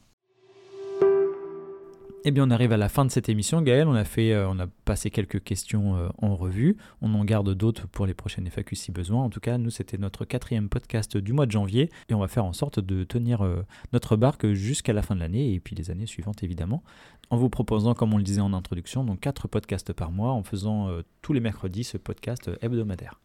Eh 2.24 2.33
bien, 2.33 2.48
on 2.48 2.50
arrive 2.50 2.72
à 2.72 2.76
la 2.76 2.88
fin 2.88 3.04
de 3.04 3.12
cette 3.12 3.28
émission, 3.28 3.62
Gaël. 3.62 3.87
On 3.87 3.94
a, 3.94 4.04
fait, 4.04 4.33
euh, 4.33 4.48
on 4.48 4.59
a 4.59 4.66
passé 4.85 5.09
quelques 5.09 5.42
questions 5.42 5.96
euh, 5.96 6.09
en 6.18 6.35
revue. 6.35 6.76
On 7.00 7.14
en 7.14 7.24
garde 7.24 7.54
d'autres 7.54 7.87
pour 7.87 8.07
les 8.07 8.14
prochaines 8.14 8.46
FAQ 8.48 8.74
si 8.74 8.90
besoin. 8.90 9.22
En 9.22 9.31
tout 9.31 9.38
cas, 9.38 9.57
nous, 9.57 9.70
c'était 9.70 9.98
notre 9.98 10.24
quatrième 10.24 10.68
podcast 10.68 11.16
du 11.16 11.33
mois 11.33 11.46
de 11.46 11.52
janvier 11.52 11.90
et 12.09 12.14
on 12.14 12.18
va 12.18 12.26
faire 12.26 12.44
en 12.44 12.52
sorte 12.52 12.81
de 12.81 13.04
tenir 13.04 13.42
euh, 13.42 13.64
notre 13.92 14.16
barque 14.16 14.48
jusqu'à 14.48 14.92
la 14.92 15.02
fin 15.02 15.14
de 15.14 15.20
l'année 15.20 15.54
et 15.54 15.61
puis 15.61 15.76
les 15.76 15.92
années 15.92 16.07
suivantes, 16.07 16.42
évidemment. 16.42 16.83
En 17.31 17.37
vous 17.37 17.50
proposant, 17.50 17.94
comme 17.94 18.12
on 18.12 18.18
le 18.18 18.24
disait 18.24 18.40
en 18.40 18.52
introduction, 18.52 19.04
donc 19.04 19.20
quatre 19.20 19.46
podcasts 19.46 19.92
par 19.92 20.11
mois 20.11 20.33
en 20.33 20.42
faisant 20.42 20.90
tous 21.22 21.35
les 21.35 21.40
mercredis 21.40 21.85
ce 21.85 21.98
podcast 21.98 22.50
hebdomadaire. 22.62 23.20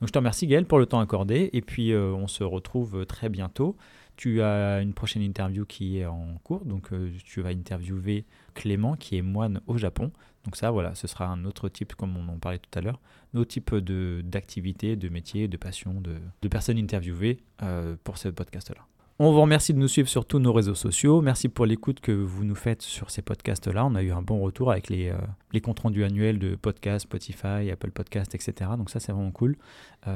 Donc, 0.00 0.08
je 0.08 0.12
te 0.12 0.18
remercie, 0.18 0.48
Gaël, 0.48 0.66
pour 0.66 0.80
le 0.80 0.86
temps 0.86 0.98
accordé 0.98 1.48
et 1.52 1.62
puis 1.62 1.94
on 1.94 2.26
se 2.26 2.42
retrouve 2.42 3.06
très 3.06 3.28
bientôt. 3.28 3.76
Tu 4.16 4.42
as 4.42 4.80
une 4.80 4.94
prochaine 4.94 5.22
interview 5.22 5.64
qui 5.66 5.98
est 5.98 6.06
en 6.06 6.38
cours, 6.44 6.64
donc 6.64 6.92
euh, 6.92 7.10
tu 7.24 7.40
vas 7.40 7.50
interviewer 7.50 8.24
Clément 8.54 8.94
qui 8.94 9.16
est 9.16 9.22
moine 9.22 9.60
au 9.66 9.76
Japon. 9.76 10.12
Donc 10.44 10.56
ça, 10.56 10.70
voilà, 10.70 10.94
ce 10.94 11.06
sera 11.06 11.26
un 11.26 11.44
autre 11.44 11.68
type, 11.68 11.94
comme 11.94 12.16
on 12.16 12.28
en 12.28 12.38
parlait 12.38 12.58
tout 12.58 12.78
à 12.78 12.82
l'heure, 12.82 13.00
un 13.34 13.40
autre 13.40 13.50
type 13.50 13.74
d'activité, 13.74 14.94
de, 14.94 15.08
métier, 15.08 15.48
de 15.48 15.56
passion, 15.56 16.00
de, 16.00 16.48
personnes 16.48 16.78
interviewées 16.78 17.38
euh, 17.62 17.96
pour 18.04 18.18
ce 18.18 18.28
podcast-là. 18.28 18.82
On 19.20 19.32
vous 19.32 19.40
remercie 19.40 19.72
de 19.72 19.78
nous 19.78 19.88
suivre 19.88 20.08
sur 20.08 20.26
tous 20.26 20.40
nos 20.40 20.52
réseaux 20.52 20.74
sociaux. 20.74 21.20
Merci 21.20 21.48
pour 21.48 21.66
l'écoute 21.66 22.00
que 22.00 22.10
vous 22.10 22.44
nous 22.44 22.56
faites 22.56 22.82
sur 22.82 23.10
ces 23.10 23.22
podcasts-là. 23.22 23.86
On 23.86 23.94
a 23.94 24.02
eu 24.02 24.10
un 24.10 24.22
bon 24.22 24.40
retour 24.40 24.72
avec 24.72 24.90
les, 24.90 25.08
euh, 25.08 25.18
les 25.52 25.60
comptes 25.60 25.80
rendus 25.80 26.04
annuels 26.04 26.40
de 26.40 26.56
podcasts, 26.56 27.04
Spotify, 27.04 27.70
Apple 27.70 27.92
Podcasts, 27.92 28.34
etc. 28.34 28.72
Donc 28.76 28.90
ça, 28.90 28.98
c'est 29.00 29.12
vraiment 29.12 29.30
cool. 29.30 29.56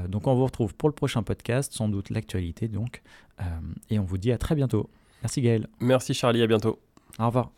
Donc 0.08 0.26
on 0.26 0.34
vous 0.34 0.44
retrouve 0.44 0.74
pour 0.74 0.90
le 0.90 0.94
prochain 0.94 1.22
podcast, 1.22 1.72
sans 1.72 1.88
doute 1.88 2.10
l'actualité 2.10 2.68
donc. 2.68 3.02
Euh, 3.40 3.44
et 3.90 3.98
on 3.98 4.04
vous 4.04 4.18
dit 4.18 4.32
à 4.32 4.38
très 4.38 4.54
bientôt. 4.54 4.88
Merci 5.22 5.42
Gaël. 5.42 5.66
Merci 5.80 6.14
Charlie, 6.14 6.42
à 6.42 6.46
bientôt. 6.46 6.78
Au 7.18 7.26
revoir. 7.26 7.50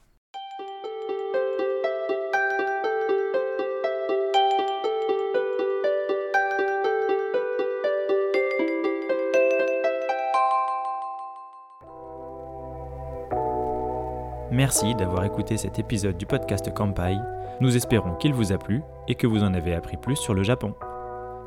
Merci 14.52 14.94
d'avoir 14.94 15.24
écouté 15.24 15.56
cet 15.56 15.78
épisode 15.78 16.18
du 16.18 16.26
podcast 16.26 16.74
Kampai. 16.74 17.16
Nous 17.60 17.76
espérons 17.76 18.14
qu'il 18.16 18.34
vous 18.34 18.52
a 18.52 18.58
plu 18.58 18.82
et 19.08 19.14
que 19.14 19.26
vous 19.26 19.42
en 19.42 19.54
avez 19.54 19.74
appris 19.74 19.96
plus 19.96 20.16
sur 20.16 20.34
le 20.34 20.42
Japon. 20.42 20.74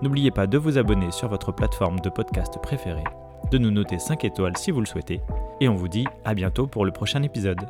N'oubliez 0.01 0.31
pas 0.31 0.47
de 0.47 0.57
vous 0.57 0.77
abonner 0.77 1.11
sur 1.11 1.27
votre 1.27 1.51
plateforme 1.51 1.99
de 1.99 2.09
podcast 2.09 2.57
préférée, 2.61 3.03
de 3.51 3.57
nous 3.57 3.71
noter 3.71 3.99
5 3.99 4.23
étoiles 4.25 4.57
si 4.57 4.71
vous 4.71 4.79
le 4.79 4.85
souhaitez, 4.85 5.21
et 5.59 5.67
on 5.69 5.75
vous 5.75 5.87
dit 5.87 6.05
à 6.25 6.33
bientôt 6.33 6.67
pour 6.67 6.85
le 6.85 6.91
prochain 6.91 7.23
épisode. 7.23 7.61